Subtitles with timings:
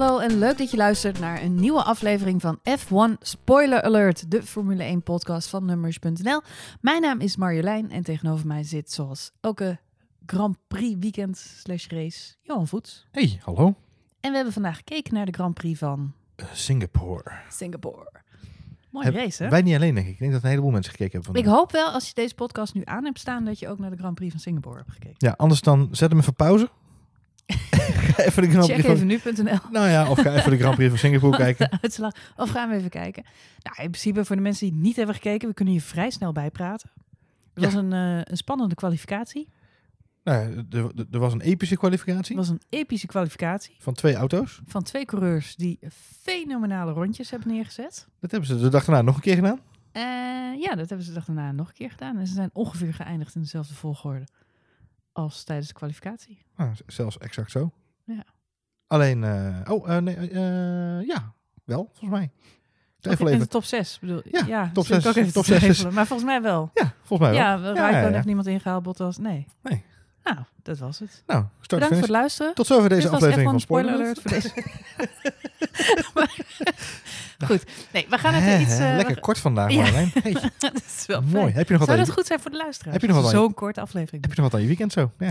[0.00, 4.42] hallo en leuk dat je luistert naar een nieuwe aflevering van F1 Spoiler Alert, de
[4.42, 6.40] Formule 1 podcast van Numbers.nl.
[6.80, 9.78] Mijn naam is Marjolein en tegenover mij zit zoals elke
[10.26, 13.06] Grand Prix weekend slash race Johan Voets.
[13.10, 13.74] Hey, hallo.
[14.20, 17.32] En we hebben vandaag gekeken naar de Grand Prix van Uh, Singapore.
[17.50, 18.12] Singapore.
[18.90, 19.48] Mooie Heb- race hè?
[19.48, 20.12] Wij niet alleen, denk ik.
[20.12, 21.42] Ik denk dat een heleboel mensen gekeken hebben.
[21.42, 23.90] Ik hoop wel als je deze podcast nu aan hebt staan dat je ook naar
[23.90, 25.14] de Grand Prix van Singapore hebt gekeken.
[25.18, 26.68] Ja, anders dan zet hem even pauze.
[28.16, 29.58] Even de Grand Check Prix even nu.nl.
[29.70, 31.70] Nou ja, of ga even de Grand Prix van Singapore kijken.
[31.70, 32.12] de uitslag.
[32.36, 33.22] Of gaan we even kijken.
[33.62, 36.10] Nou, in principe voor de mensen die het niet hebben gekeken, we kunnen hier vrij
[36.10, 36.90] snel bijpraten.
[37.54, 37.70] Het Ja.
[37.70, 39.48] was een, eh, een spannende kwalificatie.
[40.24, 40.64] Nou,
[41.10, 44.60] er was een epische kwalificatie Het was een epische kwalificatie van twee auto's.
[44.66, 45.78] van twee coureurs die
[46.22, 48.08] fenomenale rondjes hebben neergezet.
[48.20, 49.60] Dat hebben ze de dag daarna nog een keer gedaan.
[49.92, 50.02] Eh,
[50.62, 52.18] ja, dat hebben ze de dag daarna nog een keer gedaan.
[52.18, 54.24] En ze zijn ongeveer geëindigd in dezelfde volgorde
[55.14, 56.38] als tijdens de kwalificatie.
[56.74, 57.70] Z- zelfs exact zo.
[58.04, 58.24] Ja.
[58.86, 61.32] Alleen, eh, oh, eh, nee, eh, ja,
[61.64, 62.30] wel, volgens mij.
[63.00, 63.44] Twijfel in even.
[63.44, 65.56] de top 6 bedoel Ja, ja top zit ik zes- ook even top te zes
[65.62, 66.70] is- twijfelen, Maar volgens mij wel.
[66.74, 67.48] Ja, volgens mij wel.
[67.48, 68.12] Ja, Ja, Rijkoon ja, ja.
[68.12, 69.18] heeft niemand ingehaald, Bottas.
[69.18, 69.46] Nee.
[69.62, 69.84] Nee.
[70.24, 71.22] Nou, dat was het.
[71.26, 72.54] Nou, start Bedankt voor het luisteren.
[72.54, 74.52] Tot zover deze Dit aflevering F1 van spoiler alert voor deze.
[77.46, 78.78] Goed, nee, we gaan het Hè, iets.
[78.78, 79.84] eh, Lekker kort vandaag, Ja.
[80.22, 81.32] Hey, dat is wel mooi.
[81.44, 81.54] fijn.
[81.54, 82.92] Heb je nog wat Zou dat goed zijn voor de luisteraar?
[82.92, 84.22] Heb je nog wat je- Zo'n korte aflevering.
[84.22, 85.10] heb je nog wat aan je weekend zo?
[85.18, 85.30] Ja.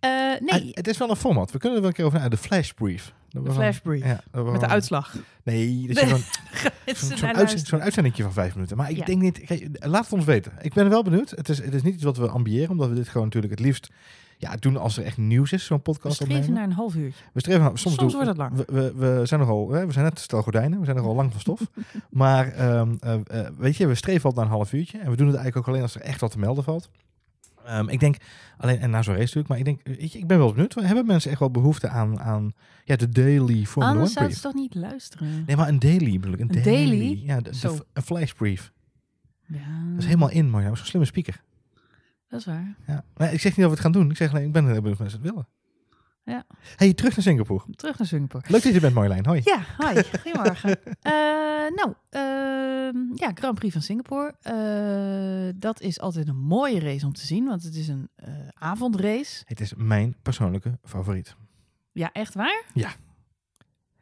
[0.00, 0.10] Eh,
[0.40, 1.50] nee, Ah, het is wel een format.
[1.50, 3.12] We kunnen er wel een keer over naar de flash brief.
[3.28, 4.04] Dat de was flash een- brief.
[4.04, 5.14] Ja, met de uitslag.
[5.42, 7.66] Nee, dat is zo'n zo'n uitzend, luisteren.
[7.66, 8.76] zo'n uitzendingje van vijf minuten.
[8.76, 9.04] Maar ik Ja.
[9.04, 9.38] denk niet...
[9.44, 10.52] Kijk, laat het ons weten.
[10.60, 11.30] Ik ben wel benieuwd.
[11.30, 13.62] Het is, het is niet iets wat we ambiëren, omdat we dit gewoon natuurlijk het
[13.64, 13.88] liefst
[14.40, 16.54] ja, doen als er echt nieuws is, zo'n We podcast streven opnemen.
[16.58, 17.24] naar een half uurtje.
[17.32, 18.54] We streven soms, Soms doen- wordt het lang.
[18.56, 21.40] We, we, we zijn nogal, we zijn net stel gordijnen, we zijn nogal lang van
[21.40, 21.60] stof.
[22.10, 24.98] maar ehm, eh, eh, weet je, we streven altijd naar een half uurtje.
[24.98, 26.90] En we doen het eigenlijk ook alleen als er echt wat te melden valt.
[27.64, 28.16] Ehm, ik denk,
[28.58, 30.74] alleen, en na zo'n race natuurlijk, maar ik denk, weet je, ik ben wel benieuwd.
[30.74, 32.52] Hebben mensen echt wel behoefte aan, aan
[32.84, 35.44] ja, de daily Formula Anders 1 zouden ze toch niet luisteren?
[35.46, 36.40] Nee, maar een daily bedoel ik.
[36.40, 37.20] Een, Een daily?
[37.24, 37.76] Ja, de, de- Zo.
[37.92, 38.72] een flash brief.
[39.46, 39.58] Ja,
[39.90, 41.42] Dat is helemaal in, maar ja, zo'n slimme speaker.
[42.28, 42.76] Dat is waar.
[42.86, 43.04] Ja.
[43.16, 44.10] Maar ik zeg niet dat we het gaan doen.
[44.10, 45.48] Ik zeg alleen, ik ben er heel benieuwd of mensen het willen.
[46.24, 46.44] Ja.
[46.76, 47.64] Hey, terug naar Singapore.
[47.76, 48.44] Terug naar Singapore.
[48.48, 49.26] Leuk dat je bent, Marjolein.
[49.26, 49.40] Hoi.
[49.44, 50.02] Ja, hi.
[50.22, 50.78] Goedemorgen.
[51.68, 54.34] Eh, nou, ehm, ja, Grand Prix van Singapore.
[54.42, 58.32] Eh, dat is altijd een mooie race om te zien, want het is een eh,
[58.54, 59.42] avondrace.
[59.44, 61.36] Het is mijn persoonlijke favoriet.
[61.92, 62.62] Ja, echt waar?
[62.74, 62.90] Ja.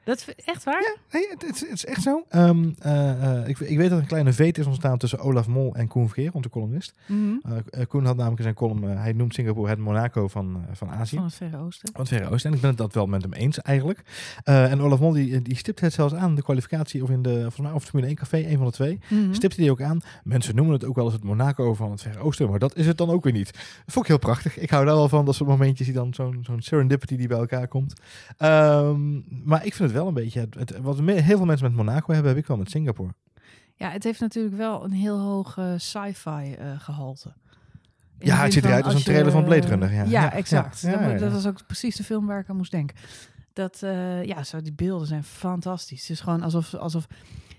[0.07, 0.97] Dat is echt waar?
[1.13, 2.25] Nee, het, het, het is echt zo.
[2.29, 5.47] Ehm, eh, eh, ik, ik weet dat er een kleine veet is ontstaan tussen Olaf
[5.47, 6.95] Mol en Koen Vergeer, onze columnist.
[7.07, 11.17] Eh, Koen had namelijk in zijn column, hij noemt Singapore het Monaco van, van Azië.
[11.17, 11.89] Van het Verre Oosten.
[11.93, 12.51] Van het Verre Oosten.
[12.51, 14.03] En ik ben het dat wel met hem eens eigenlijk.
[14.45, 17.61] En Olaf Mol die, die stipt het zelfs aan, de kwalificatie of in de, volgens
[17.61, 18.99] mij, of Formule 1 café, een van de twee.
[19.09, 19.33] Mhm.
[19.33, 20.01] Stipte die ook aan.
[20.25, 22.87] Mensen noemen het ook wel eens het Monaco van het Verre Oosten, maar dat is
[22.87, 23.53] het dan ook weer niet.
[23.53, 24.59] Dat vond ik heel prachtig.
[24.59, 27.39] Ik hou daar wel van, dat soort momentjes die dan zo'n zo'n serendipity die bij
[27.39, 28.01] elkaar komt.
[28.37, 31.67] Ehm, maar ik vind het wel een beetje, het, het- wat me- heel veel mensen
[31.67, 33.15] met Monaco hebben, heb ik wel met Singapore.
[33.75, 37.33] Ja, het heeft natuurlijk wel een heel hoog eh, sci-fi eh, gehalte.
[38.19, 40.03] In Ja, het ziet eruit als een trailer van Blade Runner, ja.
[40.03, 40.81] Ja, Ja, exact.
[40.81, 42.97] ja, dat, dat was ook precies de film waar ik aan moest denken.
[43.53, 46.01] Dat, eh, ja, zo, die beelden zijn fantastisch.
[46.01, 47.07] Het is gewoon alsof, alsof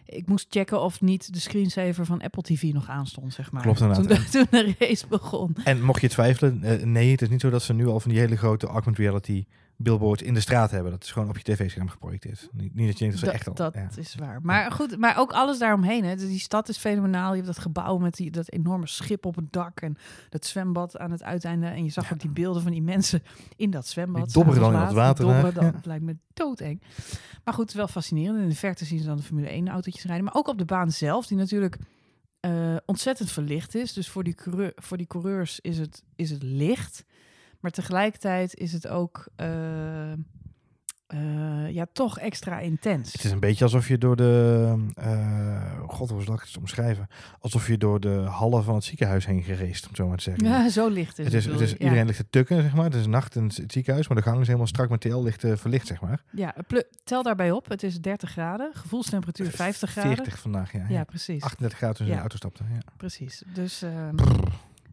[0.06, 3.62] ik moest checken of niet de screensaver van Apple TV nog aanstond, zeg maar.
[3.62, 4.08] Klopt inderdaad.
[4.08, 5.56] Toen, de- toen de race begon.
[5.64, 8.12] En mocht je twijfelen, eh, nee, het is niet zo dat ze nu al van
[8.12, 9.46] die hele grote augmented reality
[9.78, 10.92] billboards in de straat hebben.
[10.92, 12.50] Dat is gewoon op je tv-scherm geprojecteerd.
[12.52, 13.54] Niet, niet dat je denkt dat ze Dat, echt al...
[13.54, 13.90] dat ja.
[14.02, 14.40] is waar.
[14.42, 16.04] Maar goed, maar ook alles daaromheen.
[16.04, 16.16] Hè.
[16.16, 17.30] Die stad is fenomenaal.
[17.30, 19.98] Je hebt dat gebouw met die, dat enorme schip op het dak en
[20.30, 21.68] dat zwembad aan het uiteinde.
[21.68, 22.14] En je zag Ja.
[22.14, 23.24] ook die beelden van die mensen
[23.56, 24.24] in dat zwembad.
[24.26, 25.66] Die dobberen dan in dat water dobberen dan.
[25.66, 26.82] Het lijkt me doodeng.
[27.44, 28.40] Maar goed, wel fascinerend.
[28.40, 30.24] In de verte zien ze dan de Formule 1 autootjes rijden.
[30.26, 31.78] Maar ook op de baan zelf, die natuurlijk
[32.40, 33.94] eh, ontzettend verlicht is.
[33.94, 37.06] Dus voor die, coureur, voor die coureurs is het, is het licht.
[37.60, 40.12] Maar tegelijkertijd is het ook eh,
[41.08, 43.12] eh, ja, toch extra intens.
[43.14, 44.86] Het is een beetje alsof je door de...
[44.96, 47.08] eh, God, hoe zal ik het omschrijven?
[47.40, 50.46] Alsof je door de hallen van het ziekenhuis heen gereest, om zo maar te zeggen.
[50.46, 51.78] Ja, zo licht is Het is, het bedoel is, je.
[51.78, 52.84] iedereen ligt te tukken, zeg maar.
[52.84, 55.44] Het is nacht in het ziekenhuis, maar de gang is helemaal strak met TL licht
[55.44, 56.24] eh, verlicht, zeg maar.
[56.32, 56.56] Ja,
[57.04, 57.70] tel daarbij op.
[57.70, 58.72] Het is 30 graden.
[58.74, 60.16] Gevoelstemperatuur 50 graden.
[60.16, 60.80] 40 vandaag, ja.
[60.80, 61.04] Ja, ja.
[61.04, 61.44] precies.
[61.44, 62.66] 38 graden toen ze in de auto stapten.
[62.74, 62.80] Ja.
[62.98, 63.44] Precies.
[63.54, 64.16] Dus ehm.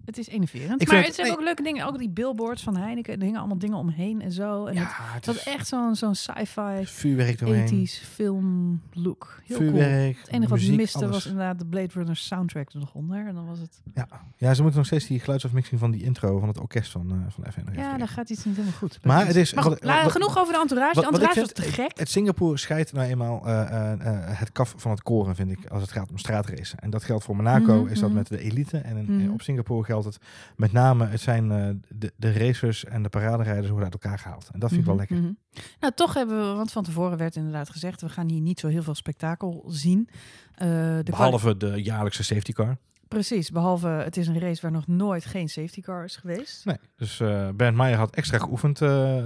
[0.04, 0.82] Het is enerverend.
[0.82, 1.86] Ik maar het zijn ook leuke dingen.
[1.86, 3.14] Ook die billboards van Heineken.
[3.14, 4.66] Er hingen allemaal dingen omheen en zo.
[4.66, 7.40] En het, ja, het is echt zo'n zo'n sci-fi, vuurwerk.
[7.40, 9.40] 80s film look.
[9.44, 9.68] Heel cool.
[9.70, 11.10] vuurwerk, Het enige wat miste alles.
[11.10, 13.26] was inderdaad de Blade Runner soundtrack er nog onder.
[13.26, 13.80] En dan was het...
[13.94, 14.08] Ja.
[14.36, 17.16] ja, ze moeten nog steeds die geluidsafmixing van die intro van het orkest van, eh
[17.32, 18.98] van F1 nog even Ja, daar gaat iets niet helemaal goed.
[19.02, 20.94] Maar het is- Maar goed, wat- la- wat- genoeg over de entourage.
[20.94, 21.98] Wat- entourage was vind- te gek.
[21.98, 23.98] Het Singapore scheidt nou eenmaal eh, eh,
[24.38, 26.78] het kaf van het koren, vind ik, als het gaat om straatracen.
[26.78, 28.18] En dat geldt voor Monaco, Mhm, is dat mhm.
[28.18, 28.78] met de elite.
[28.78, 29.30] En in- Mhm.
[29.32, 30.26] op Singapore geldt het
[30.56, 34.49] met name, het zijn eh, de, de racers en de paraderijders worden uit elkaar gehaald.
[34.52, 35.26] En dat vind ik wel Mhm, lekker.
[35.26, 35.62] mhm.
[35.81, 38.69] Nou, toch hebben we, want van tevoren werd inderdaad gezegd, we gaan hier niet zo
[38.69, 40.08] heel veel spektakel zien.
[40.55, 42.76] Eh, de Behalve de jaarlijkse safety car.
[43.08, 46.64] Precies, behalve het is een race waar nog nooit geen safety car is geweest.
[46.64, 48.79] Nee, dus eh Bernd Meijer had extra geoefend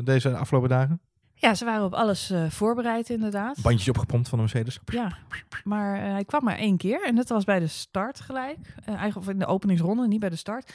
[0.06, 1.00] deze afgelopen dagen.
[1.40, 3.62] Ja, ze waren op alles eh, voorbereid inderdaad.
[3.62, 4.78] Bandjes opgepompt van de Mercedes.
[4.84, 5.12] Ja,
[5.64, 8.58] maar eh, hij kwam maar één keer en dat was bij de start gelijk.
[8.80, 10.72] Eh, eigenlijk of in de openingsronde, niet bij de start.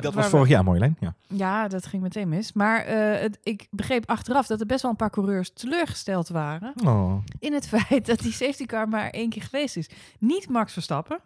[0.00, 0.96] Dat was we- vorig jaar, Marjolein.
[1.00, 1.14] Ja.
[1.28, 2.52] Ja, dat ging meteen mis.
[2.52, 7.14] Maar het, ik begreep achteraf dat er best wel een paar coureurs teleurgesteld waren Oh.
[7.38, 9.90] in het feit dat die safety car maar één keer geweest is.
[10.18, 11.18] Niet Max Verstappen.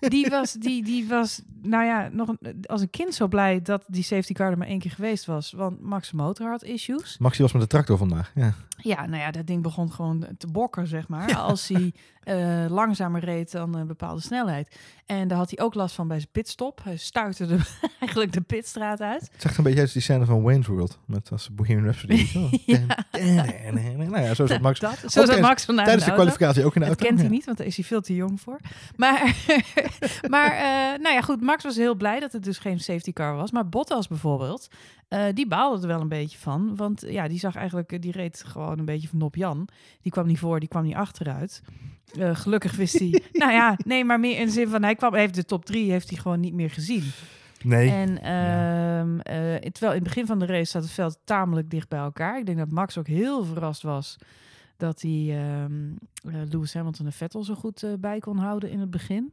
[0.00, 3.84] Die was, die, die was, nou ja, nog een, als een kind zo blij dat
[3.86, 5.52] die safety car er maar één keer geweest was.
[5.52, 7.18] Want Max' motor had issues.
[7.18, 8.30] Maxi was met de tractor vandaag.
[8.34, 8.52] Ja.
[8.82, 11.36] Ja, nou ja, dat ding begon gewoon te bokken, zeg maar.
[11.36, 14.76] Als hij eh, langzamer reed dan een bepaalde snelheid.
[15.06, 16.80] En daar had hij ook last van bij zijn pitstop.
[16.84, 17.58] Hij stuitte de,
[18.00, 19.20] eigenlijk de pitstraat uit.
[19.20, 20.98] Het zag er een beetje uit die scène van Wayne's World.
[21.06, 22.26] Met als Bohemian Rhapsody.
[22.36, 22.52] Oh.
[24.08, 26.80] nou ja, zo zat Max Dat, zo zat Max vandaag tijdens de kwalificatie ook in
[26.80, 27.04] de Dat auto.
[27.04, 27.34] kent hij Ja.
[27.34, 28.58] niet, want daar is hij veel te jong voor.
[28.96, 29.34] Maar,
[30.34, 33.36] maar eh, nou ja, goed, Max was heel blij dat het dus geen safety car
[33.36, 33.50] was.
[33.50, 34.68] Maar Bottas bijvoorbeeld,
[35.08, 36.76] eh, die baalde er wel een beetje van.
[36.76, 39.68] Want ja, die zag eigenlijk, die reed gewoon een beetje van Nop Jan.
[40.02, 41.62] Die kwam niet voor, die kwam niet achteruit.
[42.18, 45.14] Eh, gelukkig wist hij, nou ja, nee, maar meer in de zin van, hij kwam,
[45.14, 47.04] heeft de top drie, heeft hij gewoon niet meer gezien.
[47.62, 47.90] Nee.
[47.90, 51.88] En ehm, eh, terwijl in het begin van de race staat het veld tamelijk dicht
[51.88, 52.38] bij elkaar.
[52.38, 54.16] Ik denk dat Max ook heel verrast was
[54.76, 55.90] dat hij ehm,
[56.24, 59.32] eh, Lewis Hamilton en Vettel zo goed bij kon houden in het begin.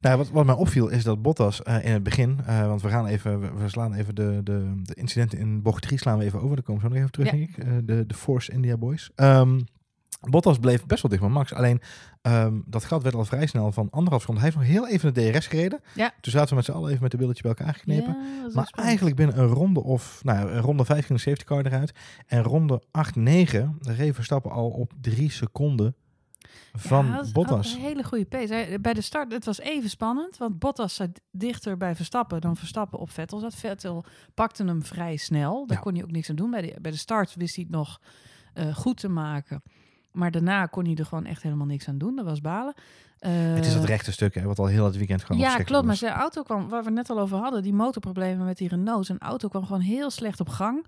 [0.00, 2.88] Nou, wat, wat mij opviel is dat Bottas eh, in het begin, eh, want we
[2.88, 6.40] gaan even, we, slaan even de, de, de incidenten in bocht 3 slaan we even
[6.42, 6.56] over.
[6.56, 7.36] Daar komen we zo nog even terug, Ja.
[7.36, 7.58] denk ik.
[7.64, 9.10] Eh, de, de Force India Boys.
[9.14, 9.60] Ehm,
[10.30, 11.54] Bottas bleef best wel dicht bij Max.
[11.54, 11.80] Alleen
[12.22, 14.40] ehm, dat gat werd al vrij snel van anderhalf seconde.
[14.42, 15.80] Hij heeft nog heel even de DRS gereden.
[15.94, 16.12] Ja.
[16.20, 18.16] Toen zaten we met z'n allen even met de billetje bij elkaar geknepen.
[18.16, 21.66] Ja, Maar eigenlijk binnen een ronde of, nou, ja, ronde 5 ging de safety car
[21.66, 21.92] eruit.
[22.26, 25.94] En ronde 8, 9 reed Verstappen al op drie seconden
[26.72, 27.74] van Ja, Bottas.
[27.74, 28.78] Een hele goede pace.
[28.80, 32.98] Bij de start, het was even spannend, want Bottas zat dichter bij Verstappen dan Verstappen
[32.98, 33.54] op Vettel zat.
[33.54, 34.04] Vettel
[34.34, 35.66] pakte hem vrij snel.
[35.66, 35.82] Daar Ja.
[35.82, 36.50] kon hij ook niks aan doen.
[36.50, 38.00] Bij de, bij de start wist hij het nog
[38.54, 39.62] eh, goed te maken.
[40.12, 42.16] Maar daarna kon hij er gewoon echt helemaal niks aan doen.
[42.16, 42.74] Dat was balen.
[43.18, 45.86] het is dat Eh, rechte stuk, hè, wat al heel het weekend gewoon Ja, klopt.
[45.86, 48.68] Maar zijn auto kwam, waar we het net al over hadden, die motorproblemen met die
[48.68, 49.06] Renault.
[49.06, 50.86] Zijn auto kwam gewoon heel slecht op gang.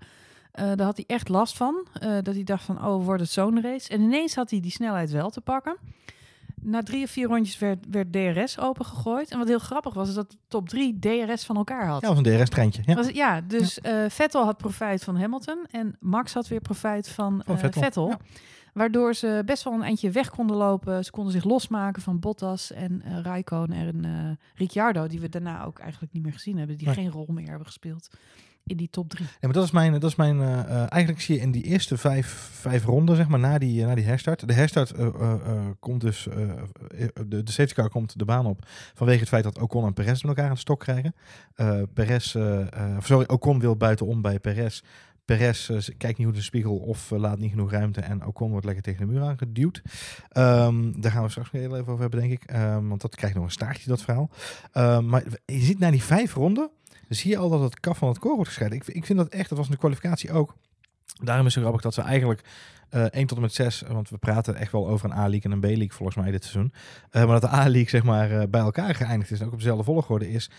[0.55, 1.87] Eh, daar had hij echt last van.
[1.93, 3.89] Eh, dat hij dacht van, oh, wordt het zo'n race?
[3.89, 5.77] En ineens had hij die snelheid wel te pakken.
[6.61, 9.31] Na drie of vier rondjes werd, werd DRS opengegooid.
[9.31, 12.01] En wat heel grappig was, is dat de top drie DRS van elkaar had.
[12.01, 12.81] Ja, was een DRS-treintje.
[12.85, 12.95] Ja.
[12.95, 17.41] Was, ja, dus eh, Vettel had profijt van Hamilton en Max had weer profijt van
[17.45, 18.07] Van Vettel, Vettel.
[18.07, 18.17] ja.
[18.73, 21.05] Waardoor ze best wel een eindje weg konden lopen.
[21.05, 26.13] Ze konden zich losmaken van Bottas en Raikkonen en Ricciardo, die we daarna ook eigenlijk
[26.13, 26.95] niet meer gezien hebben, die Nee.
[26.95, 28.09] geen rol meer hebben gespeeld
[28.65, 29.25] in die top drie.
[29.25, 31.63] Ja, maar dat is mijn, dat is mijn eh, eh, eigenlijk zie je in die
[31.63, 34.47] eerste vijf, vijf ronden, zeg maar, na die, eh, na die herstart.
[34.47, 34.93] De herstart
[35.79, 36.27] komt dus,
[37.27, 40.21] de, de safety car komt de baan op vanwege het feit dat Ocon en Perez
[40.21, 41.15] met elkaar aan de stok krijgen.
[41.93, 42.35] Perez,
[42.99, 44.81] sorry, Ocon wil buitenom bij Perez.
[45.25, 48.65] Perez kijkt niet goed in de spiegel of laat niet genoeg ruimte en Ocon wordt
[48.65, 49.81] lekker tegen de muur aangeduwd.
[50.29, 52.43] Ehm, daar gaan we straks nog even over hebben, denk ik.
[52.43, 54.29] Ehm, want dat krijgt nog een staartje, dat verhaal.
[54.71, 56.69] Ehm, maar je ziet na die vijf ronden,
[57.09, 58.77] zie je al dat het kaf van het koor wordt gescheiden.
[58.79, 60.55] Ik, ik vind dat echt, dat was in de kwalificatie ook.
[61.23, 62.41] Daarom is het grappig dat ze eigenlijk
[62.89, 65.51] eh 1 tot en met 6, want we praten echt wel over een A-league en
[65.51, 66.73] een B-league volgens mij dit seizoen.
[67.09, 69.57] Eh, maar dat de A-league zeg maar eh, bij elkaar geëindigd is en ook op
[69.57, 70.49] dezelfde volgorde is.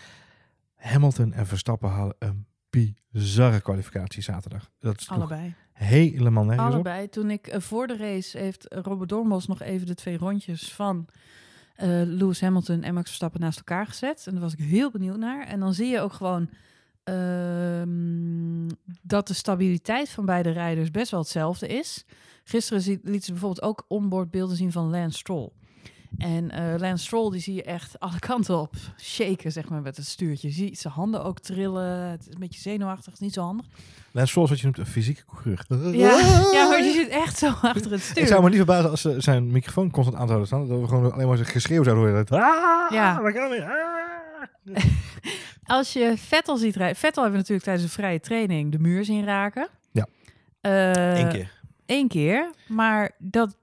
[0.75, 4.69] Hamilton en Verstappen hadden een bizarre kwalificatie zaterdag.
[4.79, 5.53] Dat is Allebei.
[5.73, 6.73] helemaal nergens op.
[6.73, 7.09] Allebei.
[7.09, 11.07] Toen ik voor de race heeft Robert Dormos nog even de twee rondjes van
[12.05, 14.23] Lewis Hamilton en Max Verstappen naast elkaar gezet.
[14.27, 15.47] En daar was ik heel benieuwd naar.
[15.47, 16.49] En dan zie je ook gewoon
[17.03, 18.69] ehm,
[19.01, 22.05] dat de stabiliteit van beide rijders best wel hetzelfde is.
[22.43, 25.51] Gisteren liet ze bijvoorbeeld ook onboardbeelden zien van Lance Stroll.
[26.17, 29.97] En eh Lance Stroll, die zie je echt alle kanten op shaken, zeg maar, met
[29.97, 30.47] het stuurtje.
[30.47, 32.09] Je ziet zijn handen ook trillen.
[32.09, 33.65] Het is een beetje zenuwachtig, het is niet zo handig.
[34.11, 35.65] Lance Stroll is wat je noemt een fysieke coureur.
[35.97, 36.17] Ja,
[36.53, 38.21] ja, maar je zit echt zo achter het stuur.
[38.21, 40.67] Ik zou me niet verbazen als ze zijn microfoon constant aan zouden staan.
[40.67, 42.25] Dat we gewoon alleen maar zijn geschreeuw zouden horen.
[42.25, 43.15] Dat, ah, Ja.
[43.17, 44.05] ah.
[45.63, 46.95] Als je Vettel ziet rijden...
[46.95, 49.67] Vettel hebben we natuurlijk tijdens een vrije training de muur zien raken.
[49.91, 50.07] Ja.
[50.61, 51.51] Eh, Eén keer.
[51.85, 52.51] Eén keer.
[52.67, 53.57] Maar dat,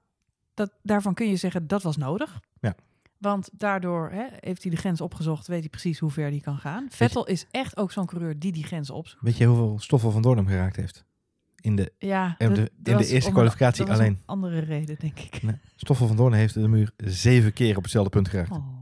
[0.55, 2.39] dat, daarvan kun je zeggen, dat was nodig.
[2.59, 2.75] Ja.
[3.17, 6.57] Want daardoor hè, heeft hij de grens opgezocht, weet hij precies hoe ver hij kan
[6.57, 6.87] gaan.
[6.89, 9.21] Vettel is echt ook zo'n coureur die die grens opzoekt.
[9.23, 11.05] Weet je hoeveel Stoffel van Doorn hem geraakt heeft?
[11.61, 12.45] In de, Ja, de-
[12.83, 14.07] in de eerste kwalificatie een, alleen.
[14.11, 15.43] een andere reden, denk ik.
[15.43, 18.51] nee, Stoffel van Doorn heeft de muur zeven keer op hetzelfde punt geraakt.
[18.51, 18.74] Oh.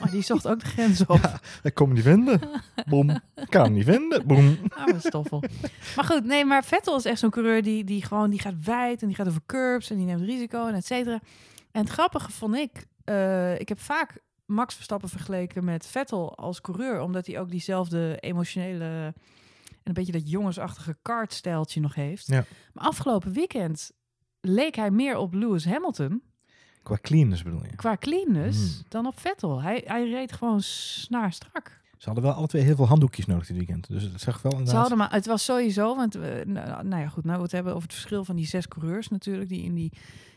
[0.00, 1.40] Maar die zocht ook de grens op.
[1.62, 2.40] Ja, kon me niet vinden.
[2.86, 3.20] Boom.
[3.48, 4.26] Kan hem niet vinden.
[4.26, 4.58] Boom.
[4.68, 5.42] Arme stoffel.
[5.96, 9.00] Maar goed, nee, maar Vettel is echt zo'n coureur die, die gewoon die gaat wijd
[9.00, 11.20] en die gaat over curbs en die neemt risico en et cetera.
[11.70, 16.60] En het grappige vond ik, eh, ik heb vaak Max Verstappen vergeleken met Vettel als
[16.60, 19.14] coureur, omdat hij ook diezelfde emotionele en
[19.82, 22.26] een beetje dat jongensachtige kartstijltje nog heeft.
[22.26, 22.44] Ja.
[22.72, 23.90] Maar afgelopen weekend
[24.40, 26.22] leek hij meer op Lewis Hamilton
[26.86, 27.76] Qua cleanness bedoel je?
[27.76, 28.84] qua cleanness Hmm.
[28.88, 29.62] dan op Vettel.
[29.62, 31.80] Hij, hij reed gewoon snaar strak.
[31.98, 33.88] Ze hadden wel alle twee heel veel handdoekjes nodig dit weekend.
[33.88, 34.80] Dus het zegt wel Ze inderdaad...
[34.80, 37.72] hadden maar, het was sowieso, want we, nou, nou ja, goed, nou we het hebben
[37.72, 39.92] over het verschil van die zes coureurs natuurlijk, die in die,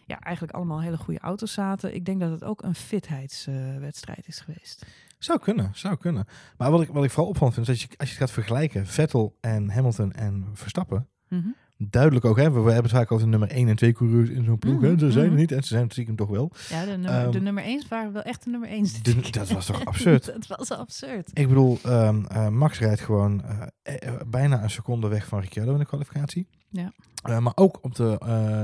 [0.06, 1.96] ja, eigenlijk allemaal hele goede auto's zaten.
[1.96, 4.86] Ik denk dat het ook een fitheidswedstrijd is geweest.
[5.18, 6.26] Zou kunnen, zou kunnen.
[6.58, 8.34] Maar wat ik, wat ik vooral opvallend vind, is dat je, als je het gaat
[8.34, 11.48] vergelijken, Vettel en Hamilton en Verstappen, Mhm.
[11.88, 14.30] Duidelijk ook, hè, we, we hebben het vaak over de nummer 1 en 2 coureurs
[14.30, 14.82] in zo'n ploeg.
[14.82, 14.88] hè.
[14.90, 15.40] Mhm, Ze zijn er mhm.
[15.40, 16.52] niet en ze zijn het stiekem toch wel.
[16.70, 18.84] Ja, de nummer, Ehm, de nummer 1 waren wel echt de nummer 1.
[19.02, 20.26] De- dat was toch absurd?
[20.48, 21.30] dat was absurd.
[21.34, 25.72] Ik bedoel, ehm, eh, Max rijdt gewoon eh, eh, bijna een seconde weg van Ricciardo
[25.74, 26.48] in de kwalificatie.
[26.72, 26.92] Ja.
[27.40, 28.18] Maar ook op de,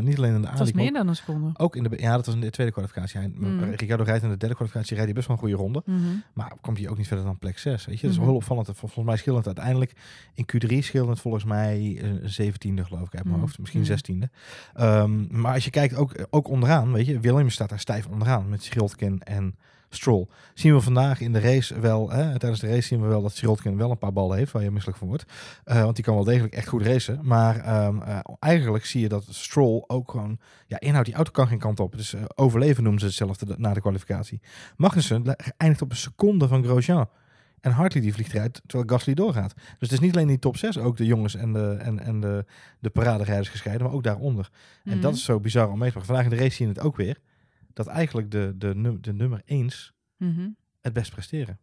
[0.03, 1.49] niet alleen in de Het was aanloop, meer dan een seconde.
[1.57, 3.19] ook in de, ja, dat was in de tweede kwalificatie.
[3.19, 3.59] Hij, Mm.
[3.63, 5.81] Ricciardo rijdt in de derde kwalificatie, rijdt hij best wel een goede ronde.
[5.85, 5.99] Mhm.
[6.33, 7.85] Maar komt hij ook niet verder dan plek 6.
[7.85, 8.27] Weet je, dat is Mhm.
[8.27, 8.65] heel opvallend.
[8.65, 9.93] Vol- Volgens mij scheelt het uiteindelijk
[10.33, 13.45] in Q3 scheelt het volgens mij een zeventiende geloof ik uit mijn Mhm.
[13.45, 13.89] hoofd, misschien Mhm.
[13.89, 14.29] zestiende.
[14.73, 18.49] Ehm, maar als je kijkt ook, ook onderaan, weet je, Williams staat daar stijf onderaan
[18.49, 19.55] met Schildkin en
[19.89, 20.27] Stroll.
[20.53, 23.35] Zien we vandaag in de race wel, hè, tijdens de race zien we wel dat
[23.35, 25.25] Schildkin wel een paar ballen heeft waar je misselijk van wordt.
[25.63, 27.19] Eh, want die kan wel degelijk echt goed racen.
[27.23, 31.47] Maar ehm, eh, eigenlijk zie je dat Stroll ook gewoon, ja, inhoud die auto kan
[31.47, 31.97] geen kant op.
[31.97, 34.41] Dus eh, overleven noemen ze hetzelfde na de kwalificatie.
[34.77, 37.07] Magnussen eindigt op een seconde van Grosjean.
[37.65, 39.53] En Hartley die vliegt eruit terwijl Gasly doorgaat.
[39.55, 42.19] Dus het is niet alleen die top 6, ook de jongens en de, en, en
[42.19, 42.45] de,
[42.79, 44.49] de paraderijders gescheiden, maar ook daaronder.
[44.83, 45.01] En Mhm.
[45.01, 46.05] dat is zo bizar om mee te maken.
[46.13, 47.17] Vandaag in de race zie je het ook weer.
[47.73, 49.69] Dat eigenlijk de, de, num- de nummer 1
[50.17, 50.47] Mhm.
[50.81, 51.59] het best presteren.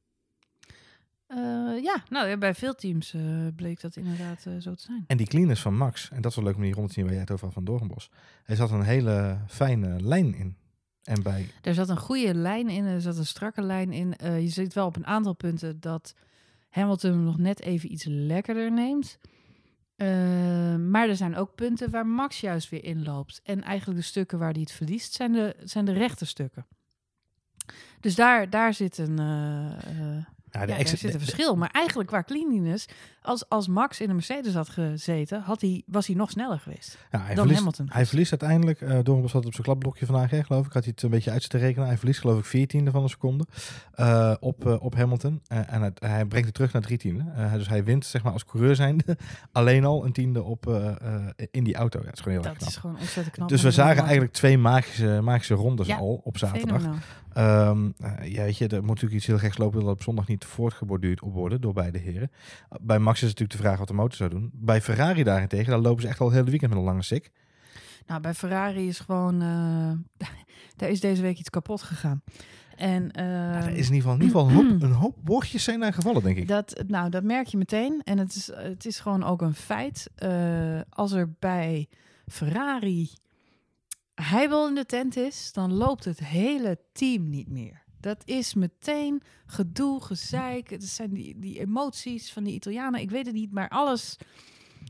[1.26, 1.38] Eh,
[1.82, 3.22] ja, nou ja, bij veel teams eh,
[3.56, 5.04] bleek dat inderdaad eh, zo te zijn.
[5.06, 7.02] En die cleanness van Max, en dat is wel leuk om die rond te zien
[7.04, 8.10] waar jij het over had van Doornbos.
[8.44, 10.56] Hij zat een hele fijne lijn in.
[11.04, 14.16] En bij Er zat een goede lijn in, er zat een strakke lijn in.
[14.16, 16.14] Eh, je ziet wel op een aantal punten dat
[16.68, 19.18] Hamilton nog net even iets lekkerder neemt.
[19.96, 20.08] Eh,
[20.76, 23.40] maar er zijn ook punten waar Max juist weer inloopt.
[23.44, 26.66] En eigenlijk de stukken waar hij het verliest, zijn de, zijn de rechte stukken.
[28.00, 31.56] Dus daar, daar zit een, eh, ja, daar zit een verschil.
[31.56, 32.86] Maar eigenlijk qua cleanliness,
[33.22, 36.98] als, als Max in een Mercedes had gezeten, had hij, was hij nog sneller geweest
[37.10, 37.86] ja, hij, dan verliest, Hamilton.
[37.90, 40.92] hij verliest uiteindelijk, eh Doornbos had op zijn klapblokje vandaag, hè, geloof ik, had hij
[40.94, 41.86] het een beetje uit te rekenen.
[41.88, 43.46] Hij verliest geloof ik 14e van een seconde
[43.94, 45.40] eh, op, eh, op Hamilton.
[45.46, 47.24] En het- hij brengt het terug naar drie tiende.
[47.52, 49.16] Dus hij wint zeg maar als coureur zijnde
[49.52, 50.66] alleen al een tiende op,
[51.50, 51.98] in die auto.
[52.00, 52.68] Ja, het is gewoon heel erg dat knap.
[52.68, 53.48] is gewoon ontzettend knap.
[53.48, 56.82] Dus we zagen eigenlijk twee magische, magische rondes Ja, al op zaterdag.
[57.32, 57.76] Eh,
[58.22, 61.20] ja, weet je, er moet natuurlijk iets heel geks lopen dat op zondag niet voortgeborduurd
[61.20, 62.30] worden door beide heren.
[62.80, 64.50] Bij Max is het natuurlijk de vraag wat de motor zou doen.
[64.54, 67.30] Bij Ferrari daarentegen, daar lopen ze echt al het hele weekend met een lange sik.
[68.06, 69.42] Nou, bij Ferrari is gewoon...
[69.42, 70.28] eh,
[70.76, 72.22] daar is deze week iets kapot gegaan.
[72.76, 75.64] En eh, er is in ieder geval, in ieder geval een, hoop, een hoop woordjes
[75.64, 76.48] zijn daar gevallen, denk ik.
[76.48, 78.00] dat, nou, dat merk je meteen.
[78.04, 80.10] En het is, het is gewoon ook een feit.
[80.14, 81.88] eh, als er bij
[82.26, 83.10] Ferrari
[84.14, 87.81] hij wel in de tent is, dan loopt het hele team niet meer.
[88.02, 90.70] Dat is meteen gedoe, gezeik.
[90.70, 93.00] Het zijn die, die emoties van die Italianen.
[93.00, 94.16] Ik weet het niet, maar alles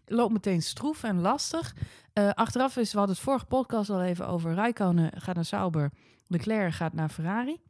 [0.07, 1.75] loopt meteen stroef en lastig.
[2.13, 4.55] Eh, achteraf is, we hadden het vorige podcast al even over.
[4.55, 5.91] Rijkonen gaat naar Sauber,
[6.27, 7.61] Leclerc gaat naar Ferrari.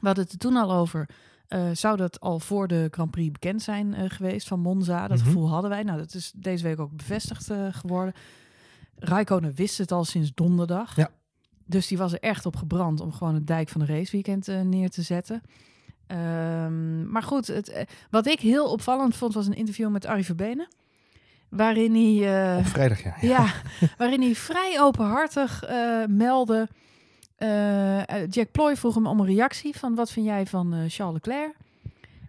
[0.00, 1.08] We hadden het er toen al over.
[1.48, 5.08] eh, zou dat al voor de Grand Prix bekend zijn eh, geweest van Monza?
[5.08, 5.26] Dat Mhm.
[5.26, 5.82] gevoel hadden wij.
[5.82, 8.14] Nou, dat is deze week ook bevestigd geworden.
[8.96, 10.96] Rijkonen wist het al sinds donderdag.
[10.96, 11.10] Ja.
[11.70, 14.60] Dus die was er echt op gebrand om gewoon het dijk van de raceweekend eh,
[14.60, 15.42] neer te zetten.
[16.06, 20.24] Ehm, maar goed, het, eh, wat ik heel opvallend vond was een interview met Arie
[20.24, 20.68] Verbenen.
[21.48, 23.14] Waarin hij, Op vrijdag, ja.
[23.20, 23.52] ja,
[23.98, 26.68] waarin hij vrij openhartig eh, meldde.
[28.28, 31.54] Jack Ploy vroeg hem om een reactie van wat vind jij van Charles Leclerc?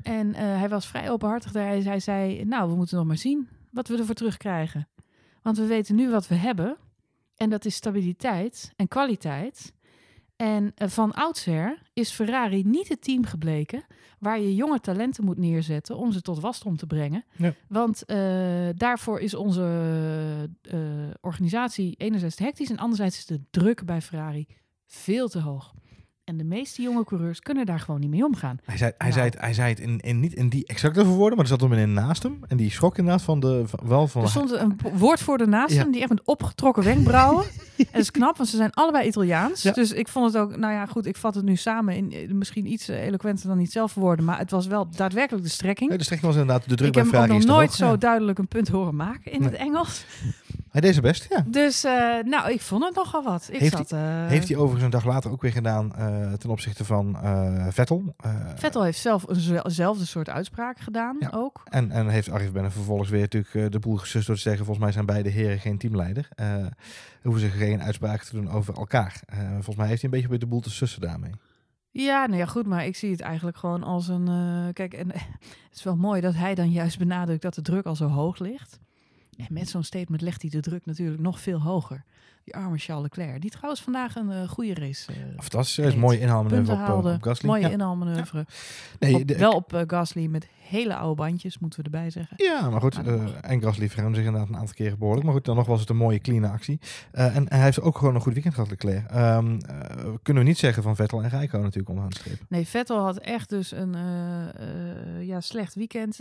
[0.03, 1.51] En hij was vrij openhartig.
[1.51, 1.65] Daar.
[1.65, 4.87] Hij, hij zei, nou, we moeten nog maar zien wat we ervoor terugkrijgen.
[5.41, 6.77] Want we weten nu wat we hebben.
[7.41, 9.73] En dat is stabiliteit en kwaliteit.
[10.35, 13.83] En eh, van oudsher is Ferrari niet het team gebleken
[14.19, 17.25] waar je jonge talenten moet neerzetten om ze tot wasdom te brengen.
[17.37, 17.53] Ja.
[17.67, 18.17] Want eh,
[18.75, 20.79] daarvoor is onze eh,
[21.21, 24.47] organisatie enerzijds hectisch en anderzijds is de druk bij Ferrari
[24.85, 25.73] veel te hoog.
[26.31, 28.57] En de meeste jonge coureurs kunnen daar gewoon niet mee omgaan.
[28.63, 29.19] Hij zei, hij Nou.
[29.19, 31.61] zei het, hij zei het in, in, niet in die exacte woorden, maar er zat
[31.61, 32.39] een meneer naast hem.
[32.47, 34.21] En die schrok inderdaad van de, van, wel van...
[34.23, 35.81] Er stond een woordvoerder naast Ja.
[35.81, 37.43] hem, die echt met opgetrokken wenkbrauwen.
[37.77, 39.61] En dat is knap, want ze zijn allebei Italiaans.
[39.61, 39.71] Ja.
[39.71, 42.31] Dus ik vond het ook, nou ja, goed, ik vat het nu samen in eh,
[42.31, 44.25] misschien iets eloquenter dan niet zelf verwoorden.
[44.25, 45.89] Maar het was wel daadwerkelijk de strekking.
[45.91, 47.89] De strekking was inderdaad de druk ik bij heb hem ook Ferrari nog nooit hoog.
[47.89, 50.05] zo duidelijk een punt horen maken in het Engels.
[50.71, 51.43] Hij deed zijn best, ja.
[51.47, 53.49] Dus, eh, nou, ik vond het nogal wat.
[53.51, 56.49] Ik Heeft zat, eh, Heeft hij overigens een dag later ook weer gedaan eh, ten
[56.49, 57.17] opzichte van
[57.69, 58.15] Vettel.
[58.55, 61.29] Vettel heeft zelf eenzelfde soort uitspraak gedaan Ja.
[61.33, 61.61] ook.
[61.63, 64.65] En, en heeft Arif Benne vervolgens weer natuurlijk de boel gesust door te zeggen...
[64.65, 66.27] volgens mij zijn beide heren geen teamleider.
[67.21, 69.21] Hoeven ze geen uitspraken te doen over elkaar.
[69.53, 71.31] Volgens mij heeft hij een beetje de boel te sussen daarmee.
[71.91, 74.29] Ja, nou ja, goed, maar ik zie het eigenlijk gewoon als een...
[74.73, 75.07] kijk, en
[75.69, 78.39] het is wel mooi dat hij dan juist benadrukt dat de druk al zo hoog
[78.39, 78.79] ligt.
[79.37, 82.03] En met zo'n statement legt hij de druk natuurlijk nog veel hoger.
[82.43, 85.11] Die arme Charles Leclerc, die trouwens vandaag een eh, goede race...
[85.11, 87.47] eh, Fantastisch, is mooie inhaalmanoeuvre op, eh, haalde, op Gasly.
[87.49, 87.69] mooie ja.
[87.69, 88.45] inhaalmanoeuvre.
[88.99, 92.33] Nee, Op- de- wel op Gasly met hele oude bandjes, moeten we erbij zeggen.
[92.37, 93.05] Ja, maar goed.
[93.05, 95.25] Maar en Gasly verruimde zich inderdaad een aantal keren behoorlijk.
[95.25, 96.79] Maar goed, dan nog was het een mooie, clean actie.
[97.11, 99.09] En, hij heeft ook gewoon een goed weekend gehad, Leclerc.
[99.09, 102.39] Ehm, eh, kunnen we niet zeggen van Vettel en Rijko natuurlijk onderaan de streep.
[102.49, 103.95] Nee, Vettel had echt dus een
[105.25, 106.19] ja, slecht weekend.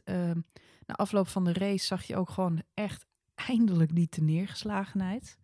[0.90, 5.38] Na afloop van de race zag je ook gewoon echt eindelijk die teneergeslagenheid.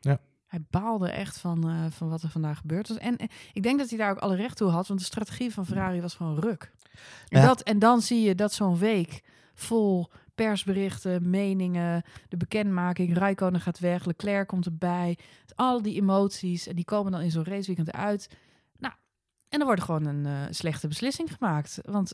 [0.00, 0.18] Ja.
[0.46, 2.98] Hij baalde echt van, eh, van wat er vandaag gebeurd was.
[2.98, 5.52] En eh, ik denk dat hij daar ook alle recht toe had, want de strategie
[5.52, 6.72] van Ferrari was gewoon ruk.
[7.28, 7.46] En, Ja.
[7.46, 9.22] dat, en dan zie je dat zo'n week
[9.54, 15.18] vol persberichten, meningen, de bekendmaking, Rijkonen gaat weg, Leclerc komt erbij,
[15.54, 18.30] al die emoties en die komen dan in zo'n raceweekend uit.
[18.78, 18.94] Nou,
[19.48, 22.12] en dan wordt er gewoon een eh, slechte beslissing gemaakt, want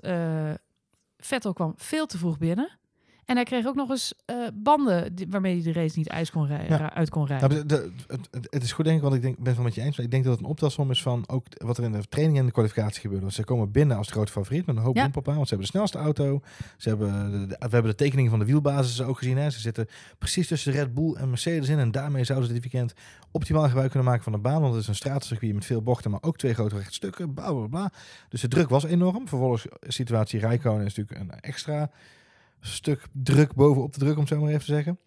[1.24, 2.78] Vettel kwam veel te vroeg binnen.
[3.26, 6.30] En hij kreeg ook nog eens eh, banden die- waarmee hij de race niet ijs
[6.30, 6.76] kon rij- Ja.
[6.76, 7.48] ra- uit kon rijden.
[7.50, 9.74] Nou, de- de- het, het- is goed denk ik, want ik denk, ben wel met
[9.74, 9.96] je eens.
[9.96, 12.38] Maar ik denk dat het een optelsom is van ook wat er in de training
[12.38, 13.22] en de kwalificatie gebeurde.
[13.22, 15.10] Want ze komen binnen als de grote favoriet met een hoop Ja.
[15.12, 16.40] want ze hebben de snelste auto.
[16.76, 19.36] Ze hebben de, we hebben de tekening van de wielbasis ook gezien.
[19.36, 19.50] Hè.
[19.50, 19.86] Ze zitten
[20.18, 21.78] precies tussen Red Bull en Mercedes in.
[21.78, 22.92] En daarmee zouden ze dit weekend
[23.30, 24.60] optimaal gebruik kunnen maken van de baan.
[24.60, 27.34] Want het is een stratencircuit met veel bochten, maar ook twee grote rechtstukken.
[27.34, 27.92] Bla, bla, bla.
[28.28, 29.28] Dus de druk was enorm.
[29.28, 31.90] Vervolgens situatie Rijkonen is natuurlijk een extra
[32.66, 34.98] stuk druk bovenop de druk, om het zo maar even te zeggen.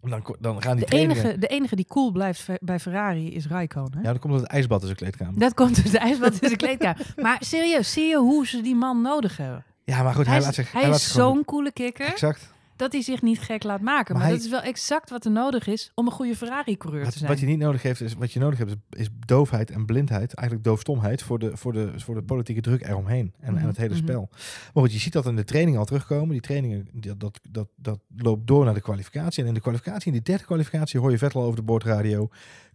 [0.00, 1.24] Dan, dan gaan die de, trainingen...
[1.24, 3.98] enige, de enige die cool blijft bij Ferrari is Rijkonen.
[4.02, 5.40] Ja, dan komt het ijsbad in zijn kleedkamer.
[5.40, 7.14] Dat komt dus de ijsbad in de kleedkamer.
[7.16, 9.64] Maar serieus, zie je hoe ze die man nodig hebben?
[9.84, 10.72] Ja, maar goed, hij, hij laat is, zich...
[10.72, 12.52] hij laat is zo'n coole kikker Exact.
[12.82, 14.12] Dat hij zich niet gek laat maken.
[14.14, 17.04] Maar Maar, hij- dat is wel exact wat er nodig is om een goede Ferrari-coureur
[17.10, 17.30] te zijn.
[17.30, 20.34] wat je niet nodig heeft, is wat je nodig hebt, is, is doofheid en blindheid.
[20.34, 23.32] Eigenlijk doofstomheid voor de, voor de, voor de politieke druk eromheen.
[23.40, 24.02] En, en Mhm, het hele mhm.
[24.02, 24.28] spel.
[24.74, 26.28] Maar goed, je ziet dat in de training al terugkomen.
[26.28, 29.42] Die trainingen, die- dat, dat, dat loopt door naar de kwalificatie.
[29.42, 32.28] En in de kwalificatie, in die derde kwalificatie, hoor je Vettel over de boordradio.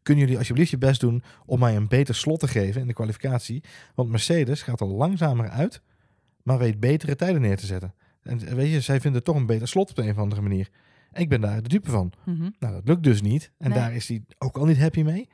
[0.03, 2.93] Kunnen jullie alsjeblieft je best doen om mij een beter slot te geven in de
[2.93, 3.63] kwalificatie?
[3.95, 5.81] Want Mercedes gaat er langzamer uit,
[6.43, 7.93] maar weet betere tijden neer te zetten.
[8.27, 10.69] En weet je, zij vinden toch een beter slot op de een of andere manier.
[11.11, 12.11] En ik ben daar de dupe van.
[12.25, 12.49] Mhm.
[12.59, 13.51] Nou, dat lukt dus niet.
[13.57, 13.79] En Nee.
[13.79, 15.29] daar is hij ook al niet happy mee.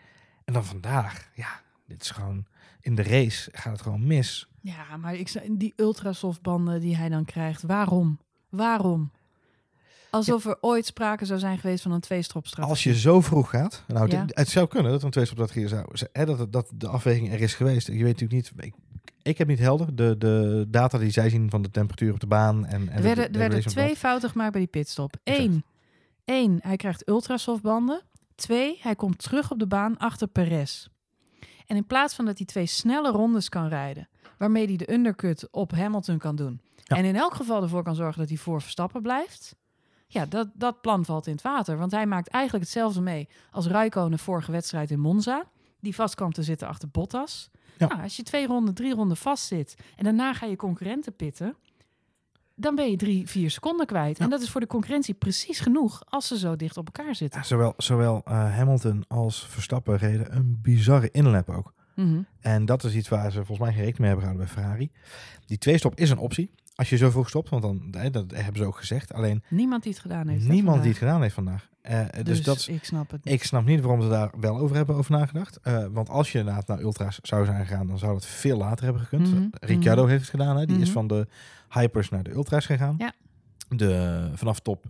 [0.45, 2.45] En dan vandaag, ja, dit is gewoon...
[2.81, 4.47] In de race gaat het gewoon mis.
[4.61, 8.19] Ja, maar ik, zei- die ultrasoftbanden die hij dan krijgt, waarom?
[8.49, 9.11] Waarom?
[10.09, 12.69] Alsof er ooit sprake zou zijn geweest van een tweestropstrategie.
[12.75, 13.83] Als je zo vroeg gaat...
[13.87, 14.21] Nou, Ja.
[14.21, 15.85] het, het zou kunnen dat een tweestopstrategie zou...
[16.11, 17.87] Hè, dat, dat de afweging er is geweest.
[17.87, 18.51] Je weet natuurlijk niet...
[18.65, 18.73] Ik,
[19.23, 22.27] ik heb niet helder de, de data die zij zien van de temperatuur op de
[22.27, 22.65] baan.
[22.65, 25.15] En, en Er de- werden, de er werden twee fouten gemaakt bij die pitstop.
[25.23, 25.63] Eén,
[26.25, 28.01] één, hij krijgt ultrasoftbanden.
[28.35, 30.87] Twee, hij komt terug op de baan achter Perez.
[31.65, 35.47] En in plaats van dat hij twee snelle rondes kan rijden, waarmee hij de undercut
[35.51, 36.61] op Hamilton kan doen.
[36.83, 36.95] Ja.
[36.97, 39.55] En in elk geval ervoor kan zorgen dat hij voor Verstappen blijft.
[40.07, 41.77] Ja, dat, dat plan valt in het water.
[41.77, 45.43] Want hij maakt eigenlijk hetzelfde mee als Raikkonen vorige wedstrijd in Monza.
[45.83, 47.49] Die vast kwam te zitten achter Bottas.
[47.77, 47.87] Ja.
[47.87, 51.55] Nou, als je twee ronden, drie ronden vast zit en daarna ga je concurrenten pitten,
[52.55, 54.17] dan ben je drie, vier seconden kwijt.
[54.17, 54.23] Ja.
[54.23, 57.39] En dat is voor de concurrentie precies genoeg als ze zo dicht op elkaar zitten.
[57.39, 61.73] Ja, zowel zowel eh, Hamilton als Verstappen reden een bizarre inlap ook.
[61.95, 62.21] Mhm.
[62.39, 64.91] En dat is iets waar ze volgens mij geen rekening mee hebben gehouden bij Ferrari.
[65.45, 66.51] Die tweestop is een optie.
[66.75, 69.13] Als je zo vroeg stopt, want dan, hè, dat hebben ze ook gezegd.
[69.13, 70.47] Alleen Niemand die het gedaan heeft.
[70.47, 71.69] niemand die het gedaan heeft vandaag.
[71.81, 73.33] Eh, dus, Dus, dat is, ik snap het niet.
[73.33, 75.59] ik snap niet waarom ze daar wel over hebben over nagedacht.
[75.61, 78.83] Eh, want als je inderdaad naar ultra's zou zijn gegaan, dan zou het veel later
[78.83, 79.31] hebben gekund.
[79.33, 80.09] Mhm, Ricciardo mhm.
[80.11, 80.57] heeft het gedaan.
[80.57, 80.65] Hè?
[80.65, 80.93] Die is Mhm.
[80.93, 81.27] van de
[81.69, 82.95] hypers naar de ultra's gegaan.
[82.97, 83.11] Ja.
[83.69, 84.85] De, vanaf top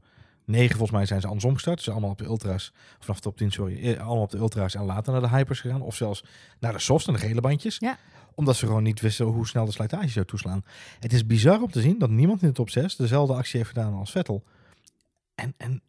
[0.45, 1.77] 9 volgens mij zijn ze andersom gestart.
[1.77, 2.73] Dus allemaal op de ultra's.
[2.99, 3.83] Vanaf top 10, sorry.
[3.93, 5.81] eh, Allemaal op de ultra's en later naar de hypers gegaan.
[5.81, 6.23] Of zelfs
[6.59, 7.77] naar de softs en de gele bandjes.
[7.79, 7.97] Ja.
[8.35, 10.63] Omdat ze gewoon niet wisten hoe snel de slijtage zou toeslaan.
[10.99, 13.69] Het is bizar om te zien dat niemand in de top 6 dezelfde actie heeft
[13.69, 14.43] gedaan als Vettel.
[15.35, 15.81] En, en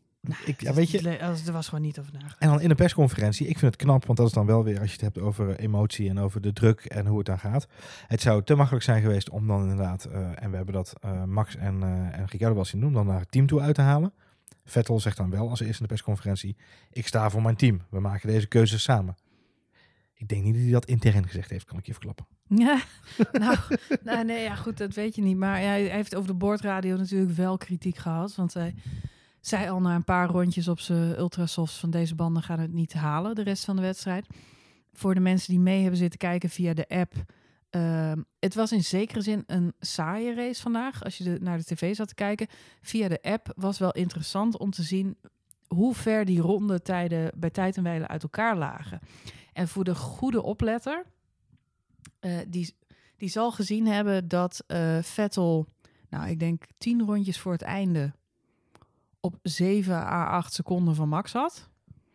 [0.45, 2.39] ik, ja, weet je, als- Er was gewoon niet over nagedacht.
[2.41, 4.81] En dan in de persconferentie, ik vind het knap, want dat is dan wel weer
[4.81, 7.67] als je het hebt over emotie en over de druk en hoe het dan gaat.
[8.07, 11.25] Het zou te makkelijk zijn geweest om dan inderdaad, eh, en we hebben dat eh,
[11.25, 13.81] Max en, eh en Ricciardo wel zien doen, dan naar het team toe uit te
[13.81, 14.13] halen.
[14.65, 16.57] Vettel zegt dan wel als eerste in de persconferentie,
[16.91, 17.81] ik sta voor mijn team.
[17.91, 19.17] We maken deze keuze samen.
[20.17, 22.27] Ik denk niet dat hij dat intern gezegd heeft, kan ik je verklappen.
[22.47, 22.83] Ja,
[23.33, 23.59] nou,
[24.03, 25.37] nou, nee, ja, goed, dat weet je niet.
[25.37, 28.35] Maar hij heeft over de boordradio natuurlijk wel kritiek gehad.
[28.35, 28.75] Want hij
[29.41, 32.93] zei al na een paar rondjes op zijn ultrasofts van deze banden gaan het niet
[32.93, 34.27] halen, de rest van de wedstrijd.
[34.93, 37.13] Voor de mensen die mee hebben zitten kijken via de app.
[37.71, 41.05] ehm, het was in zekere zin een saaie race vandaag.
[41.05, 42.47] Als je de, naar de tv zat te kijken.
[42.81, 45.17] Via de app was wel interessant om te zien
[45.69, 49.01] hoe ver die rondetijden bij tijd en wijle uit elkaar lagen.
[49.53, 51.05] En voor de goede opletter,
[52.21, 52.77] eh, die,
[53.17, 55.67] die zal gezien hebben dat eh, Vettel,
[56.09, 58.13] nou ik denk tien rondjes voor het einde,
[59.21, 61.69] op 7 à 8 seconden van Max had.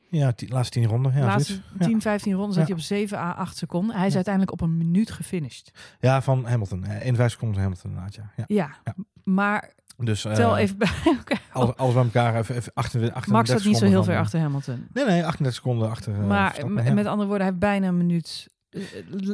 [0.10, 1.14] Ja, die laatste tien ronden.
[1.14, 1.70] Ja, laatste zoiets.
[1.80, 1.86] Ja.
[1.86, 2.70] 10, 15 ronden zat Ja.
[2.74, 3.96] hij op 7 à 8 seconden.
[3.96, 4.16] Hij is Ja.
[4.16, 5.96] uiteindelijk op een minuut gefinished.
[6.00, 6.84] ja, van Hamilton.
[6.84, 8.16] Eh, 51 seconden van Hamilton inderdaad.
[8.36, 8.94] Ja, Ja.
[9.24, 11.42] maar Dus eh, tel even bij elkaar.
[11.52, 14.40] alles, alles bij elkaar, even, even 38, 38 Max zat niet zo heel ver achter
[14.40, 14.88] Hamilton.
[14.94, 16.14] Nee, nee, 38 seconden achter.
[16.14, 16.56] eh, maar
[16.94, 18.82] met andere woorden, hij heeft bijna een minuut eh,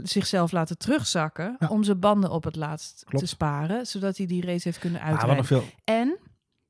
[0.03, 1.67] zichzelf laten terugzakken Ja.
[1.67, 3.23] om zijn banden op het laatst Klopt.
[3.23, 5.63] te sparen, zodat hij die race heeft kunnen uitrijden.
[5.83, 6.17] En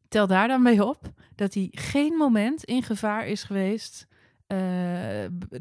[0.08, 0.99] tel daar dan mee op
[1.36, 4.08] dat hij geen moment in gevaar is geweest.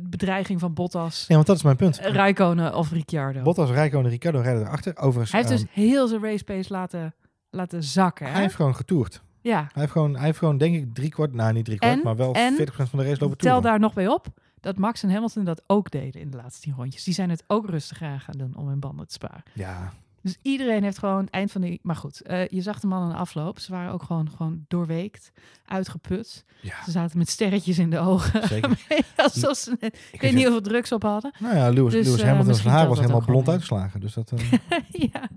[0.00, 1.98] bedreiging van Bottas, Ja, want dat is mijn punt.
[1.98, 3.42] Rijkonen of Ricciardo.
[3.42, 4.96] Bottas, Rijkonen en Ricciardo rijden erachter.
[4.96, 7.14] Overigens, hij heeft ehm, dus heel zijn race pace laten,
[7.54, 8.26] laten zakken.
[8.26, 8.32] Hè?
[8.32, 9.22] hij heeft gewoon getoerd.
[9.40, 11.92] ja, Hij heeft gewoon, hij heeft gewoon denk ik drie kwart, nou niet drie kwart,
[11.96, 12.56] En- maar wel en 40%
[12.90, 13.62] van de race lopen tel toeren.
[13.62, 14.26] daar nog bij op
[14.60, 17.04] dat Max en Hamilton dat ook deden in de laatste tien rondjes.
[17.04, 19.42] Die zijn het ook rustiger aan gaan doen om hun banden te sparen.
[19.52, 21.78] Ja, Dus iedereen heeft gewoon eind van de...
[21.82, 23.58] Maar goed, eh, je zag de mannen aan de afloop.
[23.58, 25.32] Ze waren ook gewoon, gewoon doorweekt,
[25.66, 26.44] uitgeput.
[26.60, 28.48] ja, Ze zaten met sterretjes in de ogen.
[28.48, 28.78] zeker.
[29.16, 31.32] Alsof ze net, ik weet niet hoeveel drugs op hadden.
[31.38, 34.00] Nou ja, Lewis, Dus, Lewis eh, Hamilton misschien zijn haar was helemaal blond uitgeslagen.
[34.00, 34.52] Dus dat, eh,
[35.12, 35.28] ja.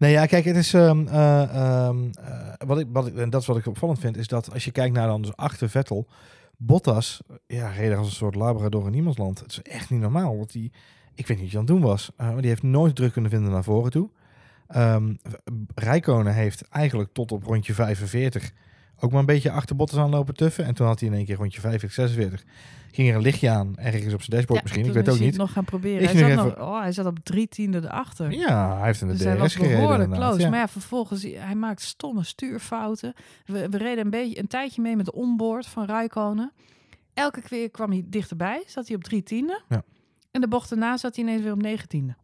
[0.00, 0.74] Nee, ja, kijk, het is.
[0.74, 4.16] ehm, eh, ehm, eh, wat ik, wat ik, en dat is wat ik opvallend vind,
[4.16, 6.06] is dat als je kijkt naar dan dus achter Vettel,
[6.56, 9.38] Bottas, ja, reed er als een soort Labrador in niemandsland.
[9.38, 10.36] Het is echt niet normaal.
[10.36, 10.72] Want die,
[11.14, 13.12] ik weet niet wat hij aan het doen was, eh, maar die heeft nooit druk
[13.12, 14.10] kunnen vinden naar voren toe.
[14.66, 15.14] Ehm
[15.74, 18.52] Rijkonen heeft eigenlijk tot op rondje 45
[19.00, 20.64] ook maar een beetje achter Bottas aan lopen tuffen.
[20.64, 22.44] En toen had hij in één keer rondje 45, 46.
[22.92, 25.26] Ging er een lichtje aan, ergens op zijn dashboard Ja, misschien, ik weet ook hij
[25.26, 25.36] niet.
[25.36, 26.04] nog gaan proberen.
[26.04, 28.32] Hij zat, even- nog, oh, hij zat op drie tiende erachter.
[28.32, 29.76] Ja, hij heeft in de Dus hij DRS was gereden.
[29.76, 30.44] behoorlijk inderdaad, close.
[30.44, 30.50] ja.
[30.50, 33.14] Maar ja, vervolgens, hij maakt stomme stuurfouten.
[33.44, 36.52] We, we reden een, beetje, een tijdje mee met de onboard van Rijkonen.
[37.14, 39.60] Elke keer kwam hij dichterbij, zat hij op drie tiende.
[39.68, 39.82] Ja.
[40.30, 42.14] En de bocht daarna zat hij ineens weer op negentiende.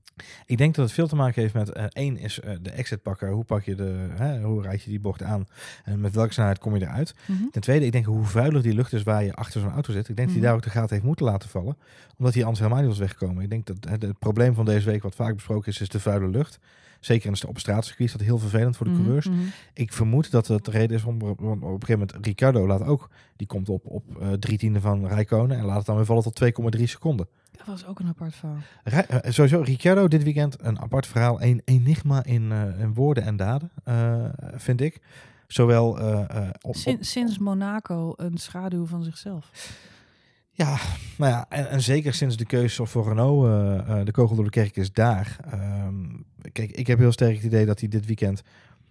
[0.46, 3.02] Ik denk dat het veel te maken heeft met eh, één is eh, de exit
[3.02, 3.30] pakken.
[3.30, 5.46] Hoe pak je de, hè, hoe rijd je die bocht aan
[5.84, 7.14] en met welke snelheid kom je eruit?
[7.26, 7.42] Mhm.
[7.50, 10.08] Ten tweede, ik denk hoe vuiler die lucht is waar je achter zo'n auto zit.
[10.08, 10.36] Ik denk dat Mhm.
[10.38, 11.76] hij daar ook de gaten heeft moeten laten vallen,
[12.18, 13.42] omdat hij anders helemaal niet was weggekomen.
[13.42, 16.00] Ik denk dat het, het probleem van deze week, wat vaak besproken is, is de
[16.00, 16.58] vuile lucht.
[17.00, 19.28] Zeker in de- op is dat heel vervelend voor de Mhm, coureurs.
[19.28, 19.38] mhm.
[19.74, 23.10] Ik vermoed dat het de reden is om op een gegeven moment Ricciardo laat ook,
[23.36, 26.22] die komt op, op eh, drie tiende van Rijkonen en laat het dan weer vallen
[26.22, 26.34] tot
[26.76, 27.28] 2,3 seconden.
[27.56, 28.58] Dat was ook een apart verhaal.
[28.84, 31.42] Rij- eh, sowieso, Ricciardo dit weekend een apart verhaal.
[31.42, 35.00] Een enigma in, eh, in woorden en daden, eh, vind ik.
[35.46, 39.50] Zowel eh, eh, op, Sinds, Monaco een schaduw van zichzelf.
[40.50, 40.76] ja,
[41.18, 44.44] nou ja, en, en zeker sinds de keuze voor Renault, eh, eh, de kogel door
[44.44, 45.36] de kerk is daar.
[45.50, 46.04] Ehm,
[46.52, 48.42] kijk, ik heb heel sterk het idee dat hij dit weekend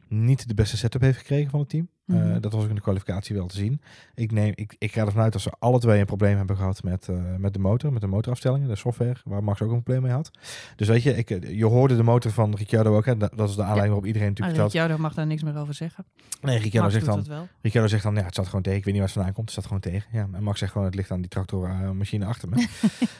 [0.08, 1.89] niet de beste setup heeft gekregen van het team.
[2.08, 2.39] Eh, Mhm.
[2.41, 3.82] dat was ook in de kwalificatie wel te zien.
[4.15, 6.84] Ik, neem, ik, ik ga ervan uit dat ze alle twee een probleem hebben gehad
[6.84, 10.02] met, eh, met de motor, met de motorafstellingen, de software, waar Max ook een probleem
[10.04, 10.32] mee had.
[10.76, 13.06] Dus weet je, ik, eh, je hoorde de motor van Ricciardo ook.
[13.06, 14.63] Hè, dat dat is de aanleiding waarop iedereen natuurlijk Ah.
[14.63, 16.06] Ricciardo mag daar niks meer over zeggen.
[16.41, 17.48] Nee, Ricciardo Max zegt, dan.
[17.62, 18.78] Ricciardo zegt dan, ja, het zat gewoon tegen.
[18.80, 19.50] Ik weet niet waar het vandaan komt.
[19.52, 20.10] Het staat gewoon tegen.
[20.12, 22.68] Ja, en Max zegt gewoon, het ligt aan die tractormachine achter me.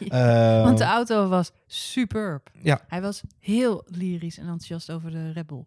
[0.64, 2.50] Want de auto was superb.
[2.62, 2.80] Ja.
[2.88, 5.64] Hij was heel lyrisch en enthousiast over de Red Bull.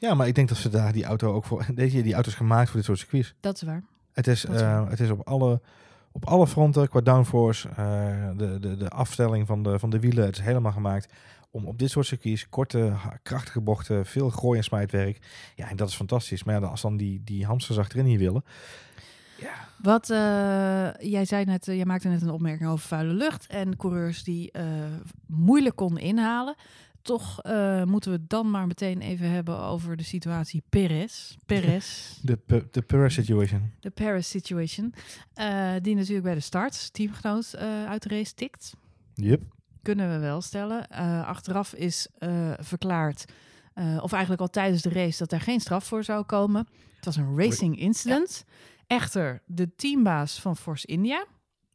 [0.00, 1.64] Ja, maar ik denk dat ze daar die auto ook voor...
[1.74, 3.34] Weet je, die auto is gemaakt voor dit soort circuits.
[3.40, 3.82] Dat is waar.
[4.12, 4.90] Het is, eh, waar.
[4.90, 5.60] het is op, alle,
[6.12, 10.24] op alle fronten qua downforce, eh, de, de, de afstelling van de, van de wielen,
[10.24, 11.12] het is helemaal gemaakt
[11.50, 15.18] om op dit soort circuits, korte, krachtige bochten, veel gooi- en smijtwerk.
[15.56, 16.44] Ja, en dat is fantastisch.
[16.44, 18.44] Maar ja, als dan die, die hamsters achterin hier willen...
[19.36, 23.46] Ja, Wat eh, jij zei net, eh, jij maakte net een opmerking over vuile lucht
[23.46, 24.52] en coureurs die
[25.26, 26.54] moeilijk konden inhalen.
[27.02, 31.36] Toch eh, moeten we het dan maar meteen even hebben over de situatie Perez.
[31.46, 32.38] Perez, de,
[32.70, 33.72] de Perez situation.
[33.80, 34.94] de Perez situation.
[35.34, 38.74] eh, die natuurlijk bij de start, teamgenoot eh, uit de race tikt.
[39.14, 39.42] Yep.
[39.82, 40.88] Kunnen we wel stellen.
[41.26, 42.08] Achteraf is
[42.58, 43.24] verklaard
[44.00, 46.68] of eigenlijk al tijdens de race, dat er geen straf voor zou komen.
[46.96, 48.44] Het was een racing incident.
[48.86, 51.26] Echter, de teambaas van Force India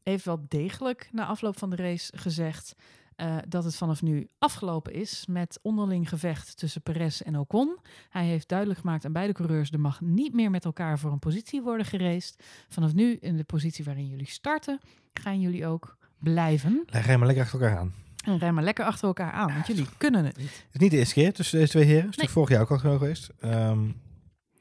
[0.04, 2.76] heeft wel degelijk na afloop van de race gezegd
[3.16, 7.78] eh, dat het vanaf nu afgelopen is met onderling gevecht tussen Perez en Ocon.
[8.10, 11.20] Hij heeft duidelijk gemaakt aan beide coureurs, er mag niet meer met elkaar voor een
[11.20, 12.44] positie worden geraced.
[12.70, 14.80] Vanaf nu in de positie waarin jullie starten,
[15.14, 16.84] gaan jullie ook blijven.
[16.86, 17.94] Leg jij maar lekker achter elkaar aan.
[18.26, 20.50] En rij maar lekker achter elkaar aan, want jullie kunnen het niet.
[20.50, 22.02] Het is niet de eerste keer tussen deze twee heren.
[22.06, 22.30] Het is Nee.
[22.30, 23.30] vorig jaar ook al geweest.
[23.40, 23.86] Ehm,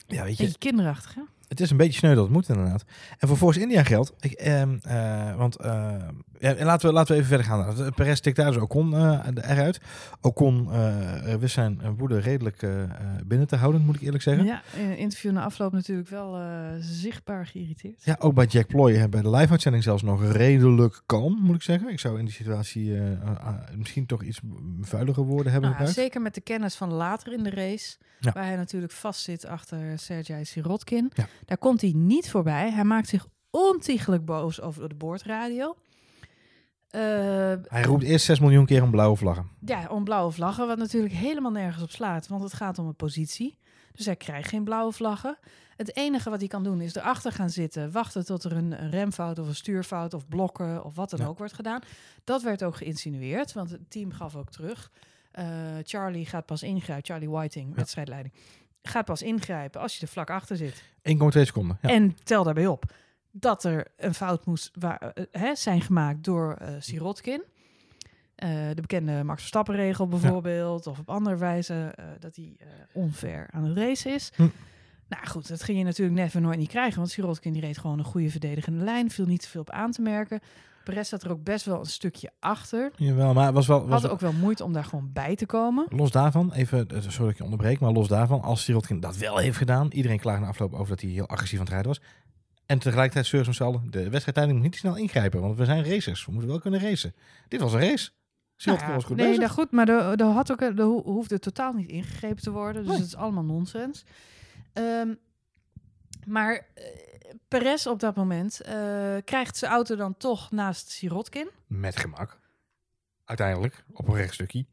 [0.07, 1.21] ja, weet je, Beetje kinderachtig, hè?
[1.55, 2.85] Het is een beetje sneu dat het moet inderdaad.
[3.19, 5.95] En voor Force India geldt, ik, ehm, eh, want eh,
[6.39, 7.93] ja, laten, we, laten we even verder gaan.
[7.95, 9.81] Perez stikt daar dus Ocon eh, eruit.
[10.21, 10.69] Ocon
[11.39, 12.91] wist zijn woede redelijk eh, eh,
[13.27, 14.45] binnen te houden, moet ik eerlijk zeggen.
[14.45, 14.63] Ja,
[14.97, 16.45] interview na afloop natuurlijk wel eh,
[16.81, 18.05] zichtbaar geïrriteerd.
[18.05, 21.63] Ja, ook bij Jack Ploy eh, bij de live-uitzending zelfs nog redelijk kalm, moet ik
[21.63, 21.89] zeggen.
[21.89, 24.41] Ik zou in die situatie eh, eh, eh, misschien toch iets
[24.81, 25.95] vuilere woorden hebben Nou, gebruikt.
[26.01, 28.33] zeker met de kennis van later in de race, Ja.
[28.33, 31.11] waar hij natuurlijk vastzit achter Sergej Sirotkin.
[31.15, 31.27] Ja.
[31.45, 32.71] Daar komt hij niet voorbij.
[32.71, 35.77] Hij maakt zich ontiegelijk boos over de boordradio.
[36.89, 37.01] Eh,
[37.63, 39.49] Hij roept eerst 6 miljoen keer om blauwe vlaggen.
[39.65, 42.95] ja, om blauwe vlaggen, wat natuurlijk helemaal nergens op slaat, want het gaat om een
[42.97, 43.59] positie.
[43.93, 45.39] Dus hij krijgt geen blauwe vlaggen.
[45.77, 48.91] Het enige wat hij kan doen is erachter gaan zitten, wachten tot er een, een
[48.91, 51.27] remfout of een stuurfout of blokken of wat dan Ja.
[51.27, 51.81] ook wordt gedaan.
[52.25, 54.91] Dat werd ook geïnsinueerd, want het team gaf ook terug.
[55.31, 55.47] Eh,
[55.83, 57.85] Charlie gaat pas ingrijpen, Charlie Whiting, Ja.
[58.89, 60.83] Gaat pas ingrijpen als je er vlak achter zit.
[61.03, 61.79] 1,2 seconden.
[61.83, 61.89] Ja.
[61.89, 62.85] En tel daarbij op
[63.37, 67.43] dat er een fout moest waar, eh, hè, zijn gemaakt door eh Sirotkin.
[68.35, 70.87] Eh, de bekende Max Verstappen-regel bijvoorbeeld.
[70.87, 74.33] Of op andere wijze eh, dat hij eh onfair aan het race is.
[74.35, 74.47] Hm.
[75.09, 76.99] Nou goed, dat ging je natuurlijk net nooit niet krijgen.
[76.99, 79.11] Want Sirotkin die reed gewoon een goede verdedigende lijn.
[79.11, 80.41] Viel niet te veel op aan te merken.
[80.85, 82.91] Perez zat er ook best wel een stukje achter.
[82.97, 83.87] Jawel, maar het was wel...
[83.89, 85.87] Was Had ook wel moeite om daar gewoon bij te komen.
[85.89, 89.17] Los daarvan, even, eh, sorry dat ik je onderbreek, maar los daarvan, als Sirotkin dat
[89.17, 91.91] wel heeft gedaan, iedereen klaagt na afloop over dat hij heel agressief aan het rijden
[91.91, 92.01] was.
[92.67, 96.25] En tegelijkertijd zeur zo'n de wedstrijdleiding moet niet te snel ingrijpen, want we zijn racers,
[96.27, 97.15] we moeten wel kunnen racen.
[97.49, 98.11] Dit was een race.
[98.65, 99.43] Nou ja, was goed nee, bezig.
[99.43, 102.83] dat goed, maar er, had ook, ho- hoefde totaal niet ingegrepen te worden.
[102.83, 103.01] Dus Nee.
[103.01, 104.05] het is allemaal nonsens.
[104.73, 105.09] Ehm,
[106.27, 106.85] maar eh,
[107.49, 108.75] Perez op dat moment eh,
[109.25, 111.49] krijgt zijn auto dan toch naast Sirotkin.
[111.67, 112.39] Met gemak.
[113.25, 114.67] Uiteindelijk, op een rechtstukje.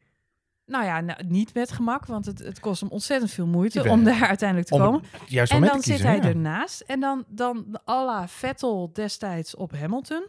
[0.66, 4.04] Nou ja, nou, niet met gemak, want het, het kost hem ontzettend veel moeite om
[4.04, 5.02] daar uiteindelijk te Om komen.
[5.12, 6.24] het juiste En dan zit hij ja.
[6.24, 6.82] ernaast.
[6.82, 10.26] En dan, dan à la Vettel destijds op Hamilton...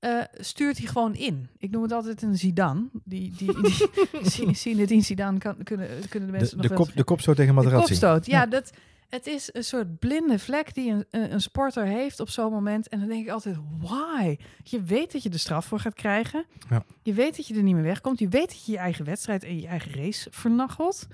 [0.00, 1.48] eh, stuurt hij gewoon in.
[1.58, 2.88] Ik noem het altijd een Zidane.
[3.04, 3.90] Die, die, die,
[4.46, 7.36] die Zinedine Zidane kan, kunnen, kunnen de mensen De, nog de, wel kop, de kopstoot
[7.36, 7.88] tegen De Materazzi.
[7.88, 8.46] kopstoot, ja, Ja.
[8.46, 8.72] Dat,
[9.08, 12.88] het is een soort blinde vlek die een, een, sporter heeft op zo'n moment.
[12.88, 14.36] En dan denk ik altijd, why?
[14.62, 16.44] Je weet dat je de straf voor gaat krijgen.
[16.68, 16.84] Ja.
[17.02, 18.18] Je weet dat je er niet meer wegkomt.
[18.18, 21.06] Je weet dat je je eigen wedstrijd en je eigen race vernachelt.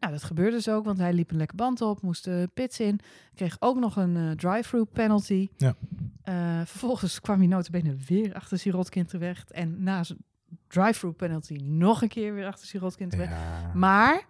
[0.00, 2.80] Nou, dat gebeurde dus ook, want hij liep een lekker band op, moest de pits
[2.80, 3.00] in.
[3.34, 5.48] Kreeg ook nog een eh, drive-through penalty.
[5.56, 5.74] Ja.
[6.22, 9.50] Eh, vervolgens kwam hij notabene weer achter Sirotkin terecht.
[9.50, 10.18] En na zijn
[10.66, 13.30] drive-through penalty nog een keer weer achter Sirotkin terecht.
[13.30, 13.72] Ja.
[13.74, 14.26] Maar,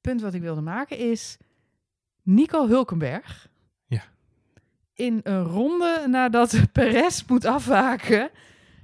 [0.00, 1.36] punt wat ik wilde maken is...
[2.26, 3.48] Nico Hulkenberg...
[3.86, 4.02] Ja.
[4.94, 8.30] In een ronde nadat Perez moet afwaken...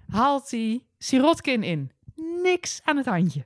[0.08, 1.90] haalt hij Sirotkin in.
[2.42, 3.44] Niks aan het handje.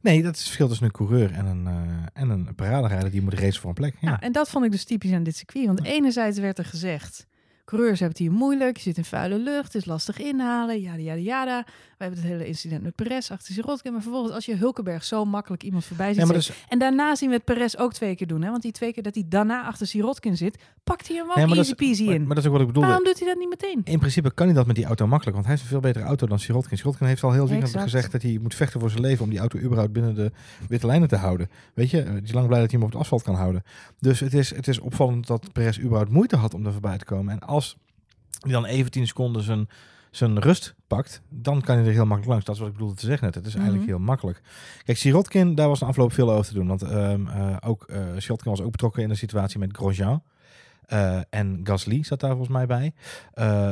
[0.00, 3.22] Nee, dat is het verschil tussen een coureur en een, eh en een paraderijder die
[3.22, 3.96] moet racen voor een plek.
[4.00, 4.08] Ja.
[4.08, 5.66] Nou, en dat vond ik dus typisch aan dit circuit.
[5.66, 7.26] Want enerzijds werd er gezegd...
[7.66, 10.98] Coureurs hebben het hier moeilijk, je zit in vuile lucht, het is lastig inhalen, jada,
[11.02, 11.64] jada, jada.
[11.66, 13.92] We hebben het hele incident met Perez achter Sirotkin.
[13.92, 17.28] Maar vervolgens, als je Hulkenberg zo makkelijk iemand voorbij ziet Ja, is, En daarna zien
[17.28, 18.42] we het Perez ook twee keer doen.
[18.42, 18.50] Hè?
[18.50, 21.56] Want die twee keer dat hij daarna achter Sirotkin zit, pakt hij hem wel nee,
[21.56, 22.26] easy peasy in.
[22.26, 22.88] maar dat is ook wat ik bedoelde.
[22.88, 23.80] Waarom doet hij dat niet meteen?
[23.84, 26.04] In principe kan hij dat met die auto makkelijk, want hij heeft een veel betere
[26.04, 26.78] auto dan Sirotkin.
[26.78, 27.82] Sirotkin heeft al heel Exact.
[27.82, 30.32] gezegd dat hij moet vechten voor zijn leven om die auto überhaupt binnen de
[30.68, 31.50] witte lijnen te houden.
[31.74, 33.62] Weet je, hij is lang blij dat hij hem op het asfalt kan houden.
[33.98, 37.04] Dus het is, het is opvallend dat Perez überhaupt moeite had om er voorbij te
[37.04, 37.32] komen.
[37.32, 37.76] En als
[38.40, 39.68] hij dan even 10 seconden zijn,
[40.10, 42.44] zijn rust pakt, dan kan hij er heel makkelijk langs.
[42.44, 43.34] Dat is wat ik bedoelde te zeggen net.
[43.34, 43.94] Het is eigenlijk Mhm.
[43.96, 44.40] heel makkelijk.
[44.84, 46.66] Kijk, Sirotkin, daar was een afloop veel over te doen.
[46.66, 50.22] Want ehm, eh, ook, Sirotkin was ook betrokken in de situatie met Grosjean.
[50.86, 52.92] Eh, en Gasly zat daar volgens mij bij.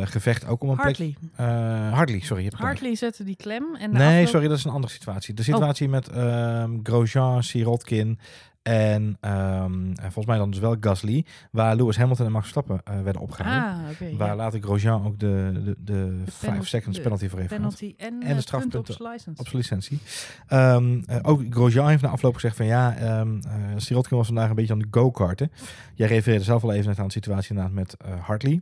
[0.06, 0.96] Gevecht ook om een plek.
[1.36, 1.46] Eh,
[1.92, 2.42] Hartley, sorry.
[2.42, 2.60] Je hebt gelijk.
[2.78, 3.74] Hartley zette die klem.
[3.76, 5.34] En Nee, afloop- sorry, dat is een andere situatie.
[5.34, 5.48] De Oh.
[5.48, 8.18] situatie met ehm, Grosjean, Sirotkin
[8.64, 12.80] en ehm, en volgens mij dan dus wel Gasly, waar Lewis Hamilton en Max Verstappen
[12.84, 13.84] eh, werden opgehouden.
[14.10, 14.36] Ah, waar ja.
[14.36, 17.50] later Grosjean ook de, de, de, 5 penalty- seconds de penalty voor heeft.
[17.50, 19.40] Penalty en, En de de strafpunten op zijn license.
[19.40, 19.98] Op zijn licentie.
[20.46, 24.48] Ehm, eh, ook Grosjean heeft na afloop gezegd van ja, ehm eh, Sirotkin was vandaag
[24.48, 25.52] een beetje aan de go-karten.
[25.94, 28.60] Jij refereerde zelf al even net aan de situatie inderdaad met eh, Hartley.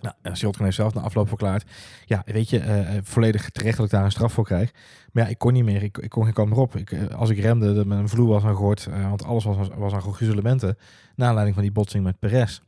[0.00, 1.64] Nou, Sirotkin heeft zelf na afloop verklaard.
[2.04, 4.72] Ja, weet je, uh, volledig terecht dat ik daar een straf voor krijg.
[5.12, 5.82] Maar ja, ik kon niet meer.
[5.82, 6.76] Ik, ik kon geen kant meer op.
[6.76, 8.86] Ik, uh, als ik remde, dat mijn vloer was aan gehoord.
[8.86, 10.78] want alles was, was aan gruzelementen.
[11.14, 12.60] Naar aanleiding van die botsing met Perez.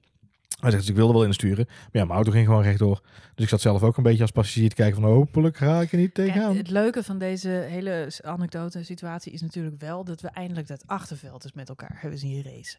[0.60, 1.64] Hij zegt, dus ik wilde wel insturen.
[1.66, 3.00] Maar ja, mijn auto ging gewoon rechtdoor.
[3.34, 5.92] Dus ik zat zelf ook een beetje als passagier te kijken van hopelijk ga ik
[5.92, 6.56] er niet tegenaan.
[6.56, 11.42] het leuke van deze hele anekdote situatie is natuurlijk wel dat we eindelijk dat achterveld
[11.42, 12.78] dus met elkaar hebben zien racen.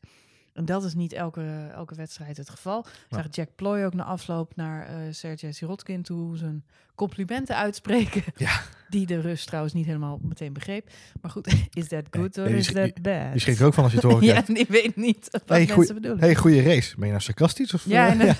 [0.60, 2.80] En dat is niet elke, elke wedstrijd het geval.
[2.80, 6.64] Ik zag Jack Ploy ook na afloop naar uh, Sergej Sirotkin toe zijn
[6.96, 8.24] complimenten uitspreken.
[8.36, 8.62] Ja.
[8.90, 10.90] Die de rust trouwens niet helemaal meteen begreep.
[11.22, 13.34] Maar goed, is that good or is that bad?
[13.34, 14.24] Je schrik ook van als je het hoort.
[14.34, 16.20] ja, ik weet niet wat hey, mensen goeie, bedoelen.
[16.20, 16.96] Hey, goede race.
[16.96, 17.74] Ben je nou sarcastisch?
[17.74, 18.34] Of, ja, uh,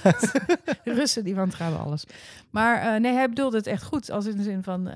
[0.84, 2.04] Russen die wantrouwen alles.
[2.50, 4.12] Maar uh, nee, hij bedoelde het echt goed.
[4.12, 4.94] Als in de zin van, uh,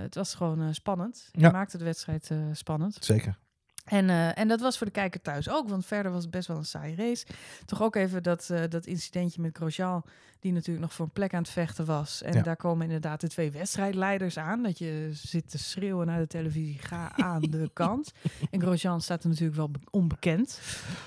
[0.00, 1.28] het was gewoon spannend.
[1.32, 2.96] Hij maakte de wedstrijd spannend.
[3.00, 3.38] Zeker.
[3.86, 6.48] En, uh, en dat was voor de kijker thuis ook, want verder was het best
[6.48, 7.26] wel een saai race.
[7.64, 10.02] Toch ook even dat, uh, dat incidentje met Grosjean,
[10.40, 12.22] die natuurlijk nog voor een plek aan het vechten was.
[12.22, 14.62] En daar komen inderdaad de twee wedstrijdleiders aan.
[14.62, 18.12] Dat je zit te schreeuwen naar de televisie, ga aan de kant.
[18.50, 20.60] En Grosjean staat er natuurlijk wel onbekend.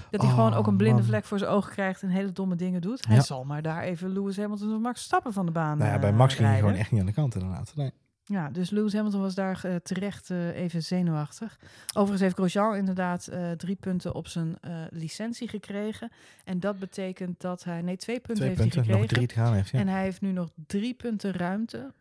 [0.09, 2.81] Dat hij gewoon ook een blinde vlek voor zijn ogen krijgt en hele domme dingen
[2.81, 3.07] doet.
[3.07, 5.99] Hij zal maar daar even Lewis Hamilton of Max Stappen van de baan Nou ja,
[5.99, 7.71] bij Max ging hij gewoon echt niet aan de kant inderdaad.
[7.75, 7.91] Nee.
[8.31, 11.59] Ja, dus Lewis Hamilton was daar uh, terecht uh, even zenuwachtig.
[11.87, 14.57] Overigens heeft Grosjean inderdaad uh, drie punten op zijn
[14.89, 16.11] licentie gekregen.
[16.43, 17.81] En dat betekent dat hij...
[17.81, 19.01] Nee, twee punten twee heeft punten, hij gekregen.
[19.01, 19.79] Nog drie te gaan heeft, ja.
[19.79, 21.91] En hij heeft nu nog drie punten ruimte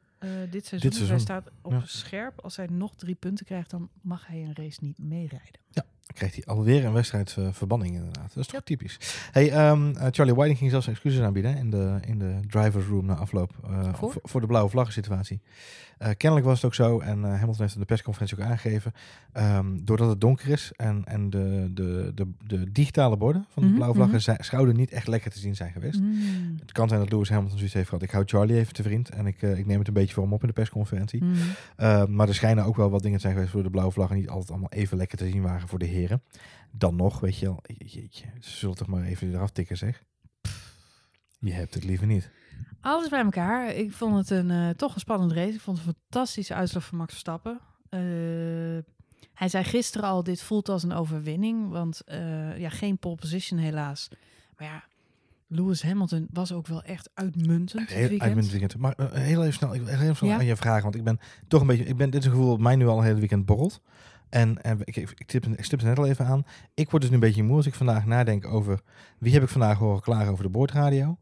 [0.51, 0.91] dit seizoen.
[0.91, 1.09] Dit seizoen.
[1.09, 1.83] Hij staat op ja.
[1.85, 2.41] scherp.
[2.41, 5.61] Als hij nog drie punten krijgt, dan mag hij een race niet meerijden.
[5.69, 8.35] Ja, dan krijgt hij alweer een wedstrijdverbanning inderdaad.
[8.35, 8.99] Dat is toch typisch.
[9.33, 13.15] Hey, um, Charlie Whiting ging zelfs excuses aanbieden in de, in de driver's room na
[13.15, 13.51] afloop.
[13.93, 14.15] voor?
[14.23, 15.41] voor de blauwe vlaggen situatie.
[16.03, 18.93] Uh, kennelijk was het ook zo, en uh, Hamilton heeft in de persconferentie ook aangegeven,
[19.37, 23.61] um, doordat het donker is en, en de, de, de, de digitale borden van de
[23.61, 24.45] mm -hmm, blauwe vlaggen mm -hmm.
[24.45, 26.01] zouden niet echt lekker te zien zijn geweest.
[26.01, 26.57] Mm.
[26.61, 29.09] Het kan zijn dat Lewis Hamilton zoiets heeft gehad, ik hou Charlie even te vriend
[29.09, 31.23] en ik, ik neem het een beetje voor hem op in de persconferentie.
[32.09, 34.29] maar er schijnen ook wel wat dingen te zijn geweest voor de blauwe vlaggen niet
[34.29, 36.23] altijd allemaal even lekker te zien waren voor de heren.
[36.71, 40.05] Dan nog, weet je wel, jeetje, ze zullen toch maar even eraf tikken zeg.
[41.39, 42.31] Je hebt het liever niet.
[42.81, 43.75] Alles bij elkaar.
[43.75, 45.55] Ik vond het een, uh, toch een spannende race.
[45.55, 47.61] Ik vond het een fantastische uitslag van Max Verstappen.
[47.91, 48.01] Uh,
[49.35, 51.71] hij zei gisteren al, dit voelt als een overwinning.
[51.71, 54.09] Want uh, ja, geen pole position helaas.
[54.57, 54.85] Maar ja,
[55.47, 57.89] Lewis Hamilton was ook wel echt uitmuntend.
[57.89, 58.77] Heel uitmuntend weekend.
[58.77, 60.37] Maar heel even snel, ik wil heel snel ja?
[60.37, 60.83] aan je vragen.
[60.83, 62.87] Want ik ben toch een beetje, ik ben dit is een gevoel dat mij nu
[62.87, 63.81] al een hele weekend borrelt.
[64.29, 66.45] En, en ik, ik, tip, ik stip het net al even aan.
[66.75, 68.81] Ik word dus nu een beetje moe als ik vandaag nadenk over
[69.19, 71.19] wie heb ik vandaag horen klagen over de boordradio.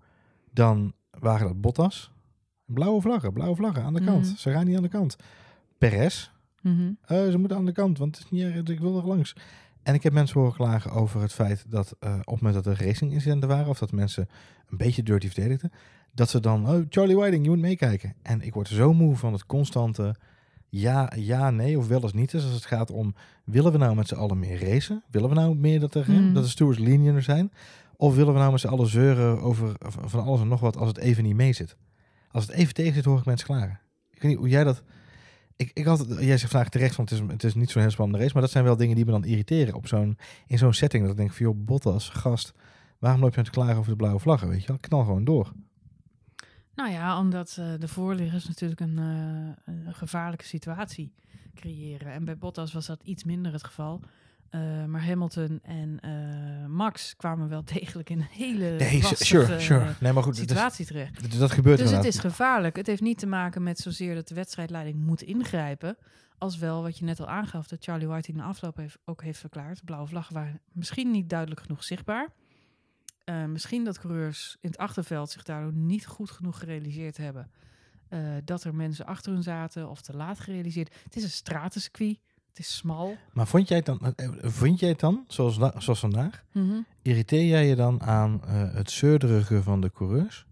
[0.50, 2.12] Dan waren dat Bottas.
[2.64, 4.22] Blauwe vlaggen, blauwe vlaggen aan de kant.
[4.22, 4.36] Mm -hmm.
[4.36, 5.16] Ze gaan niet aan de kant.
[5.78, 6.30] Perez.
[6.62, 7.16] Mm -hmm.
[7.16, 9.36] uh, ze moeten aan de kant, want het is niet erg, ik wil er langs.
[9.82, 12.66] En ik heb mensen horen klagen over het feit dat uh, op het moment dat
[12.66, 14.28] er racing incidenten waren, of dat mensen
[14.66, 15.72] een beetje dirty verdedigden,
[16.12, 18.14] dat ze dan, oh, Charlie Whiting, je moet meekijken.
[18.22, 20.16] En ik word zo moe van het constante
[20.80, 22.30] ja, ja, nee, of wel eens niet.
[22.30, 25.02] Dus als het gaat om, willen we nou met z'n allen meer racen?
[25.10, 26.34] Willen we nou meer dat, er, mm.
[26.34, 27.52] dat de stewards lenient zijn?
[27.96, 30.88] Of willen we nou met z'n allen zeuren over van alles en nog wat als
[30.88, 31.76] het even niet mee zit?
[32.30, 33.80] Als het even tegen zit, hoor ik mensen klagen.
[34.10, 34.82] Ik weet niet hoe jij dat...
[35.56, 37.90] Ik, ik had, jij zegt vandaag terecht, want het is, het is niet zo'n heel
[37.90, 38.32] spannende race.
[38.32, 41.02] Maar dat zijn wel dingen die me dan irriteren op zo'n, in zo'n setting.
[41.02, 42.52] Dat ik denk van, joh, Bottas, gast,
[42.98, 44.48] waarom loop je aan te klagen over de blauwe vlaggen?
[44.48, 45.52] Weet je wel, knal gewoon door.
[46.76, 51.14] Nou ja, omdat uh, de voorliggers natuurlijk een, uh, een, gevaarlijke situatie
[51.54, 52.12] creëren.
[52.12, 54.00] En bij Bottas was dat iets minder het geval.
[54.50, 56.00] Uh, maar Hamilton en
[56.70, 59.94] Max kwamen wel degelijk in een hele nee, sure, sure.
[60.00, 61.38] Nee, maar goed, situatie terecht.
[61.38, 62.76] Dat gebeurt Dus het is gevaarlijk.
[62.76, 65.96] Het heeft niet te maken met zozeer dat de wedstrijdleiding moet ingrijpen.
[66.38, 69.22] Als wel wat je net al aangaf, dat Charlie White in de afloop heeft, ook
[69.22, 69.84] heeft verklaard.
[69.84, 72.32] Blauwe vlaggen waren misschien niet duidelijk genoeg zichtbaar.
[73.30, 77.50] Uh, misschien dat coureurs in het achterveld zich daardoor niet goed genoeg gerealiseerd hebben.
[78.10, 80.94] Uh, dat er mensen achter hun zaten of te laat gerealiseerd.
[81.04, 82.18] Het is een stratencircuit.
[82.48, 83.16] Het is smal.
[83.32, 86.44] Maar vond jij het dan, vond jij het dan zoals, zoals vandaag?
[86.52, 86.86] Mm -hmm.
[87.02, 90.46] Irriteer jij je dan aan uh, het zeurderige van de coureurs?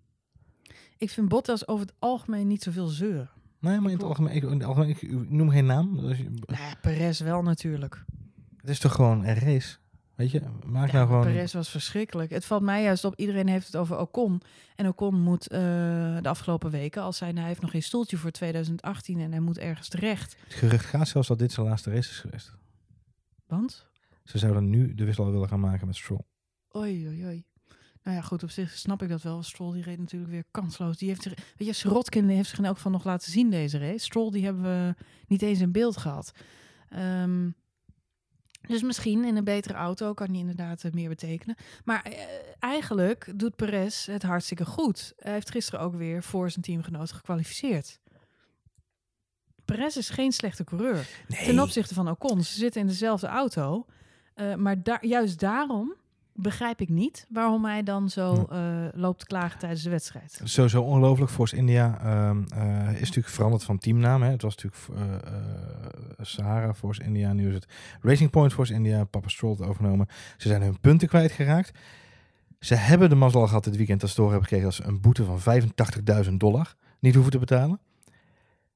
[0.97, 3.31] Ik vind Bottas over het algemeen niet zoveel zeuren.
[3.59, 5.95] Nee, maar in het algemeen, ik, in het algemeen, ik noem geen naam.
[5.95, 8.05] Nou ja, Perez wel natuurlijk.
[8.57, 9.77] Het is toch gewoon een race?
[10.15, 11.23] Weet je, maak ja, nou gewoon...
[11.23, 12.31] Perez was verschrikkelijk.
[12.31, 14.43] Het valt mij juist op, iedereen heeft het over Ocon.
[14.77, 15.59] En Ocon moet uh,
[16.21, 19.59] de afgelopen weken, als hij, hij heeft nog geen stoeltje voor 2018 en hij moet
[19.59, 20.37] ergens terecht.
[20.45, 22.53] Het gerucht gaat zelfs dat dit zijn laatste race is geweest.
[23.47, 23.87] Want?
[24.25, 26.25] Ze zouden nu de wissel willen gaan maken met Stroll.
[26.77, 27.45] Oei, oei, oei.
[28.03, 29.43] Nou ja, goed, op zich snap ik dat wel.
[29.43, 30.97] Stroll die reed natuurlijk weer kansloos.
[30.97, 33.79] Die heeft zich, weet je, Srotkin heeft zich in elk geval nog laten zien deze
[33.79, 34.05] race.
[34.05, 34.95] Stroll die hebben we
[35.27, 36.33] niet eens in beeld gehad.
[36.97, 37.55] Um,
[38.67, 41.57] dus misschien in een betere auto kan die inderdaad meer betekenen.
[41.85, 42.15] Maar uh,
[42.59, 45.13] eigenlijk doet Perez het hartstikke goed.
[45.17, 48.01] Hij heeft gisteren ook weer voor zijn teamgenoot gekwalificeerd.
[49.65, 51.09] Perez is geen slechte coureur.
[51.29, 51.45] Nee.
[51.45, 52.43] Ten opzichte van Ocon.
[52.43, 53.87] Ze zitten in dezelfde auto.
[54.35, 55.95] Eh, maar daar juist daarom
[56.35, 60.41] begrijp ik niet waarom hij dan zo eh, loopt te klagen tijdens de wedstrijd.
[60.45, 61.31] Sowieso ongelooflijk.
[61.31, 64.23] Force India ehm, eh, is natuurlijk veranderd van teamnaam.
[64.23, 64.31] Hè.
[64.31, 65.35] Het was natuurlijk eh,
[66.21, 67.33] Sahara Force India.
[67.33, 67.69] Nu is het
[68.01, 69.05] Racing Point Force India.
[69.05, 70.07] Papa Stroll het overgenomen.
[70.37, 71.79] Ze zijn hun punten kwijtgeraakt.
[72.59, 75.01] Ze hebben de mazzel gehad dit weekend dat ze door hebben gekregen dat ze een
[75.01, 75.63] boete van
[76.25, 77.81] 85.000 dollar niet hoeven te betalen.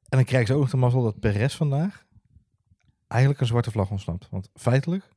[0.09, 2.07] En dan krijgen ze ook nog de mazzel dat Perez vandaag
[3.09, 4.29] eigenlijk een zwarte vlag ontsnapt.
[4.31, 5.09] Want feitelijk,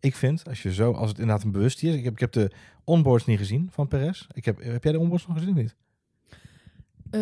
[0.00, 1.94] ik vind, als je zo, als het inderdaad een bewust is.
[1.94, 2.50] Ik heb, ik heb de
[2.84, 4.26] onboards niet gezien van Perez.
[4.32, 5.74] Ik heb, heb jij de onboards nog gezien of niet?
[7.10, 7.20] Eh,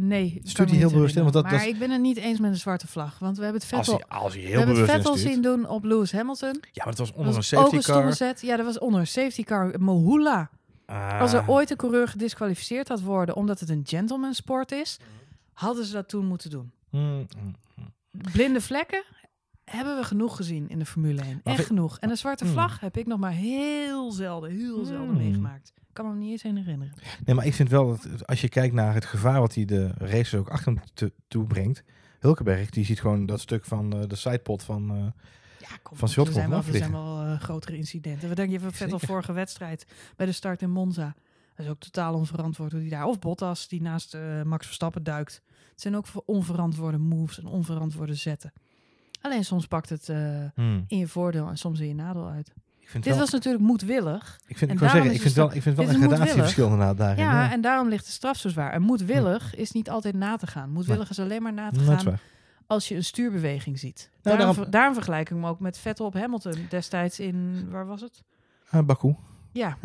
[0.00, 0.40] nee.
[0.42, 1.22] Stuurt hij me heel bewust in?
[1.22, 1.50] Want dat- herinneren.
[1.50, 3.18] maar dat ik ben het niet eens met een zwarte vlag.
[3.18, 5.12] Want we hebben het Als Vettel, hij, als hij we heel hebben het bewust Vettel
[5.12, 5.34] instuurt.
[5.34, 6.52] zien doen op Lewis Hamilton.
[6.62, 8.12] Ja, maar het was onder een was safety een car.
[8.12, 8.40] zet.
[8.40, 9.80] Ja, dat was onder een safety car.
[9.80, 10.50] Mohula.
[10.86, 11.20] Ah.
[11.20, 14.98] Als er ooit een coureur gedisqualificeerd had worden omdat het een gentleman sport is,
[15.52, 16.72] hadden ze dat toen moeten doen.
[16.90, 17.54] Mm, mm.
[18.32, 19.04] Blinde vlekken
[19.64, 21.40] hebben we genoeg gezien in de Formule 1.
[21.44, 21.98] Maar Echt genoeg.
[21.98, 22.52] En een zwarte Hmm.
[22.52, 25.16] vlag heb ik nog maar heel zelden, heel zelden Hmm.
[25.16, 25.72] meegemaakt.
[25.76, 26.92] Ik kan me niet eens herinneren.
[27.24, 29.90] Nee, maar ik vind wel dat als je kijkt naar het gevaar wat hij de
[29.98, 31.82] races ook achter hem te, toe brengt.
[32.18, 34.90] Hulkenberg, die ziet gewoon dat stuk van eh, de sidepot van...
[34.90, 34.96] eh,
[35.68, 38.28] Ja, kom, Van er zijn wel, er zijn wel eh, grotere incidenten.
[38.28, 39.86] Wat denk je van Vettel vorige wedstrijd
[40.16, 41.14] bij de start in Monza?
[41.56, 43.04] Dat is ook totaal onverantwoord hoe die daar...
[43.04, 45.42] Of Bottas, die naast Max Verstappen duikt.
[45.70, 48.52] Het zijn ook onverantwoorde moves en onverantwoorde zetten.
[49.22, 50.16] Alleen soms pakt het eh,
[50.54, 50.84] hmm.
[50.88, 52.52] in je voordeel en soms in je nadeel uit.
[52.78, 54.40] Ik vind Dit wel, was natuurlijk moedwillig.
[54.46, 56.96] ik vind, en ik zeggen, ik vind het wel, ik vind wel een gradatieverschil inderdaad
[56.96, 57.24] daarin.
[57.24, 57.52] Ja, ja.
[57.52, 58.72] en daarom ligt de straf zo zwaar.
[58.72, 60.70] En moedwillig is niet altijd na te gaan.
[60.70, 62.18] Moedwillig is alleen maar na te gaan
[62.66, 63.96] als je een stuurbeweging ziet.
[63.98, 67.66] Nou, daarom, daarom- ver- daarom vergelijk ik hem ook met Vettel op Hamilton destijds in,
[67.70, 68.22] waar was het?
[68.70, 69.14] Eh, Baku.
[69.52, 69.76] Ja,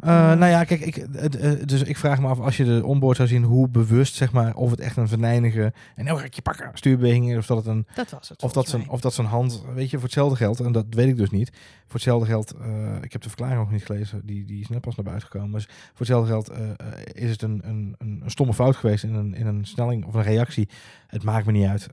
[0.00, 3.16] Eh, nou ja, kijk, ik, eh, dus ik vraag me af als je de onboard
[3.16, 6.70] zou zien, hoe bewust, zeg maar, of het echt een venijnige en ik je pakken
[6.74, 8.42] stuurbeweging is, of dat het een dat was het.
[8.42, 11.08] Of dat, zijn, of dat zijn hand, weet je, voor hetzelfde geld, en dat weet
[11.08, 11.50] ik dus niet.
[11.84, 14.80] Voor hetzelfde geld, eh, ik heb de verklaring nog niet gelezen, die, die is net
[14.80, 15.52] pas naar buiten gekomen.
[15.52, 16.50] Dus voor hetzelfde geld
[17.12, 20.22] is het een, een, een, stomme fout geweest in een, in een snelling of een
[20.22, 20.68] reactie.
[21.06, 21.88] Het maakt me niet uit.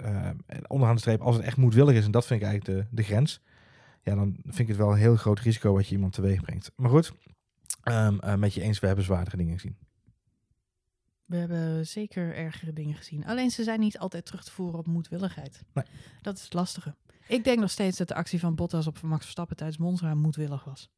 [0.67, 3.03] Onderaan de streep, als het echt moedwillig is, en dat vind ik eigenlijk de, de
[3.03, 3.41] grens,
[4.03, 6.71] ja, dan vind ik het wel een heel groot risico wat je iemand teweeg brengt.
[6.75, 7.13] Maar goed,
[7.83, 9.77] ehm, eh, met je eens, we hebben zwaardere dingen gezien.
[11.25, 13.25] We hebben zeker ergere dingen gezien.
[13.25, 15.63] Alleen ze zijn niet altijd terug te voeren op moedwilligheid.
[15.73, 15.85] Nee.
[16.21, 16.95] Dat is het lastige.
[17.27, 20.63] Ik denk nog steeds dat de actie van Bottas op Max Verstappen tijdens Monza moedwillig
[20.63, 20.89] was.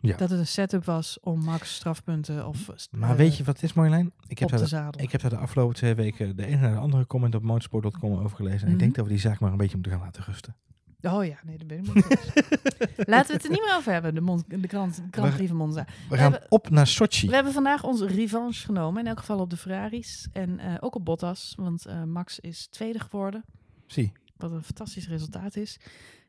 [0.00, 0.16] Ja.
[0.16, 3.64] Dat het een setup was om Max strafpunten of Maar eh, weet je wat het
[3.64, 4.12] is, Marjolein?
[4.26, 5.02] Ik heb daar de.
[5.02, 8.18] Ik heb daar de afgelopen twee weken de ene naar de andere comment op motorsport.com
[8.18, 8.60] over gelezen.
[8.60, 8.78] En ik Mhm.
[8.78, 10.56] denk dat we die zaak maar een beetje moeten gaan laten rusten.
[11.02, 11.94] Oh ja, nee, daar ben ik.
[13.08, 15.56] Laten we het er niet meer over hebben, de, Mon de de Grand Prix van
[15.56, 15.86] Monza.
[16.08, 17.28] We gaan hebben- op naar Sochi.
[17.28, 20.94] We hebben vandaag onze revanche genomen, in elk geval op de Ferraris en eh, ook
[20.94, 23.44] op Bottas, want eh, Max is tweede geworden,
[23.86, 24.12] Zie.
[24.36, 25.78] wat een fantastisch resultaat is.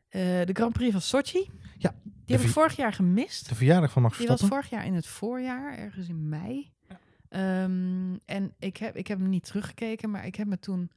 [0.09, 1.95] Eh, de Grand Prix van Sochi, Ja,
[2.25, 3.49] die heb ik vorig jaar gemist.
[3.49, 4.67] De verjaardag van Max Die was Verstappen.
[4.69, 6.71] vorig jaar in het voorjaar, ergens in mei.
[7.29, 10.91] Ehm, en ik heb, ik heb hem niet teruggekeken, maar ik heb me toen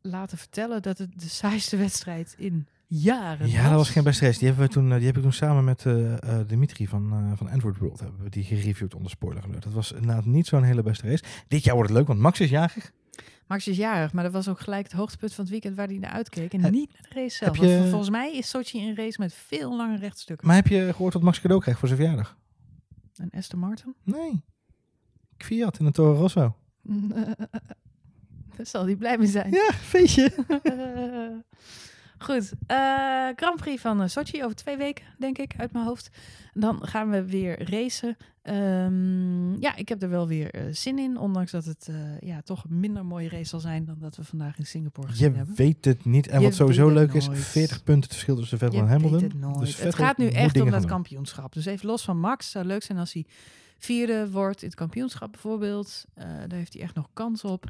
[0.00, 4.38] laten vertellen dat het de saaiste wedstrijd in jaren Ja, dat was geen beste race.
[4.38, 6.14] Die, hebben we toen, eh, die heb ik toen samen met eh,
[6.46, 9.62] Dimitri van, eh van Android World hebben we die gereviewd onder spoiler alert.
[9.62, 11.22] Dat was inderdaad niet zo'n hele beste race.
[11.48, 12.92] Dit jaar wordt het leuk, want Max is jarig.
[13.46, 15.98] Max is jarig, maar dat was ook gelijk het hoogtepunt van het weekend waar hij
[15.98, 16.52] naar uitkeek.
[16.52, 17.56] En niet naar de race zelf.
[17.58, 20.46] je- Want volgens mij is Sochi een race met veel lange rechtstukken.
[20.46, 22.36] Maar heb je gehoord wat Max cadeau krijgt voor zijn verjaardag?
[23.16, 23.94] En Aston Martin?
[24.04, 24.42] Nee.
[25.38, 26.56] Fiat in een Toro Rosso.
[28.56, 29.50] Daar zal hij blij mee zijn.
[29.52, 30.32] Ja, feestje.
[32.22, 32.76] Goed, eh,
[33.36, 36.10] Grand Prix van eh, Sochi over twee weken, denk ik, uit mijn hoofd.
[36.52, 38.16] Dan gaan we weer racen.
[38.42, 41.90] Ehm, ja, ik heb er wel weer eh, zin in, ondanks dat het
[42.20, 45.30] ja, toch een minder mooie race zal zijn dan dat we vandaag in Singapore gezien
[45.30, 45.54] Je hebben.
[45.54, 46.28] weet het niet.
[46.28, 47.38] En Je wat sowieso leuk is, nooit.
[47.38, 49.22] 40 punten verschil tussen Vettel Je en Hamilton.
[49.22, 49.58] het nooit.
[49.58, 51.52] Dus het gaat nu echt om dat kampioenschap.
[51.52, 53.26] Dus even los van Max, het zou leuk zijn als hij
[53.78, 56.04] vierde wordt in het kampioenschap bijvoorbeeld.
[56.14, 57.64] Daar heeft hij echt nog kans op.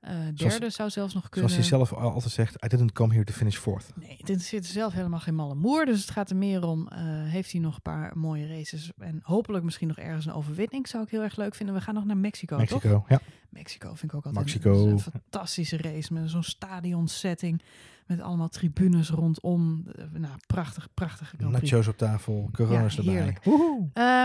[0.00, 1.50] Eh, derde zou zelfs nog kunnen.
[1.50, 3.90] Zoals hij zelf al- altijd zegt, I didn't come here to finish fourth.
[3.94, 5.84] Nee, het interesseert er zelf helemaal geen malle moer.
[5.86, 8.90] Dus het gaat er meer om, eh, heeft hij nog een paar mooie races.
[8.98, 10.88] En hopelijk misschien nog ergens een overwinning.
[10.88, 11.74] Zou ik heel erg leuk vinden.
[11.74, 12.70] We gaan nog naar Mexico, toch?
[12.70, 13.20] Mexico, ja.
[13.48, 14.84] Mexico vind ik ook altijd Mexico.
[14.84, 16.12] een, een fantastische race.
[16.12, 17.62] Met zo'n stadionsetting.
[18.08, 19.84] Met allemaal tribunes rondom.
[19.96, 21.70] Eh, Nou, prachtig, prachtige Prix.
[21.70, 23.36] Nachos op tafel, corona's Ja, erbij.
[23.44, 23.52] Eh,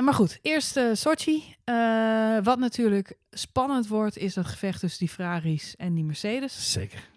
[0.04, 1.44] maar goed, eerst eh, Sochi.
[1.64, 6.72] Eh, wat natuurlijk spannend wordt, is dat gevecht tussen die Ferraris en die Mercedes.
[6.72, 7.10] Zeker.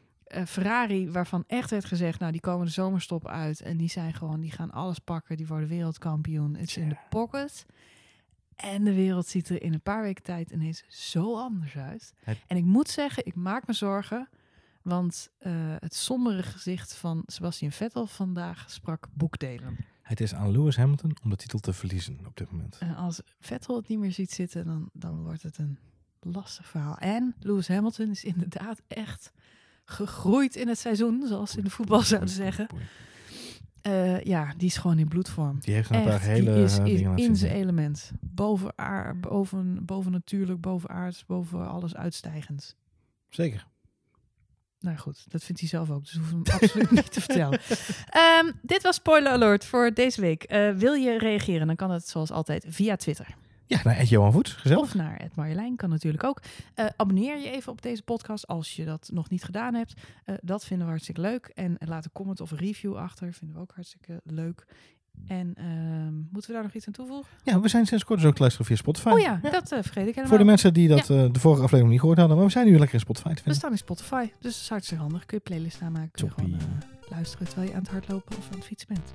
[0.47, 4.41] Ferrari, waarvan echt werd gezegd, nou die komen de zomerstop uit en die zijn gewoon,
[4.41, 6.55] die gaan alles pakken, die worden wereldkampioen.
[6.57, 7.67] Het is in de pocket.
[8.57, 12.12] En de wereld ziet er in een paar weken tijd ineens zo anders uit.
[12.25, 14.29] Het- En ik moet zeggen, ik maak me zorgen.
[14.87, 19.76] Want eh, het sombere gezicht van Sebastian Vettel vandaag sprak boekdelen.
[20.03, 22.78] Het is aan Lewis Hamilton om de titel te verliezen op dit moment.
[22.78, 25.78] En als Vettel het niet meer ziet zitten, dan, dan wordt het een
[26.20, 26.99] lastig verhaal.
[26.99, 29.32] En Lewis Hamilton is inderdaad echt
[29.84, 32.66] gegroeid in het seizoen, zoals ze in de voetbal zouden zeggen.
[33.82, 35.61] Eh, ja, die is gewoon in bloedvorm.
[35.61, 38.12] Die heeft een paar hele die is eh, in, zijn element.
[38.20, 42.74] Boven, aard, boven, boven natuurlijk, boven aards, boven alles uitstijgends.
[43.28, 43.66] Zeker.
[44.81, 47.61] Nou goed, dat vindt hij zelf ook, dus we hem absoluut niet te vertellen.
[48.09, 50.43] Ehm, dit was Spoiler Alert voor deze week.
[50.43, 53.37] Eh, wil je reageren, dan kan dat zoals altijd via Twitter.
[53.66, 54.83] Ja, nou, Ed Johan Voet, gezellig.
[54.83, 56.43] Of naar Ed Marjolein, kan natuurlijk ook.
[56.74, 59.95] Eh, abonneer je even op deze podcast als je dat nog niet gedaan hebt.
[60.24, 61.47] Eh, dat vinden we hartstikke leuk.
[61.55, 64.66] En laat een comment of een review achter, vinden we ook hartstikke leuk.
[65.27, 67.31] En ehm, moeten we daar nog iets aan toevoegen?
[67.43, 69.09] Ja, we zijn sinds kort dus ook te luisteren via Spotify.
[69.09, 70.27] Oh ja, dat eh, vergeet ik helemaal.
[70.27, 72.37] Voor de mensen die dat eh, de vorige aflevering niet gehoord hadden.
[72.37, 73.55] Maar we zijn nu lekker in Spotify te We vinden.
[73.61, 75.27] staan in Spotify, dus dat is hartstikke handig.
[75.27, 78.49] Kun je playlist aanmaken, kun je gewoon eh, luisteren terwijl je aan het hardlopen of
[78.51, 79.12] aan het fietsen bent.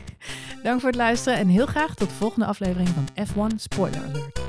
[0.62, 4.41] Dank voor het luisteren en heel graag tot de volgende aflevering van F1 Spoiler Alert.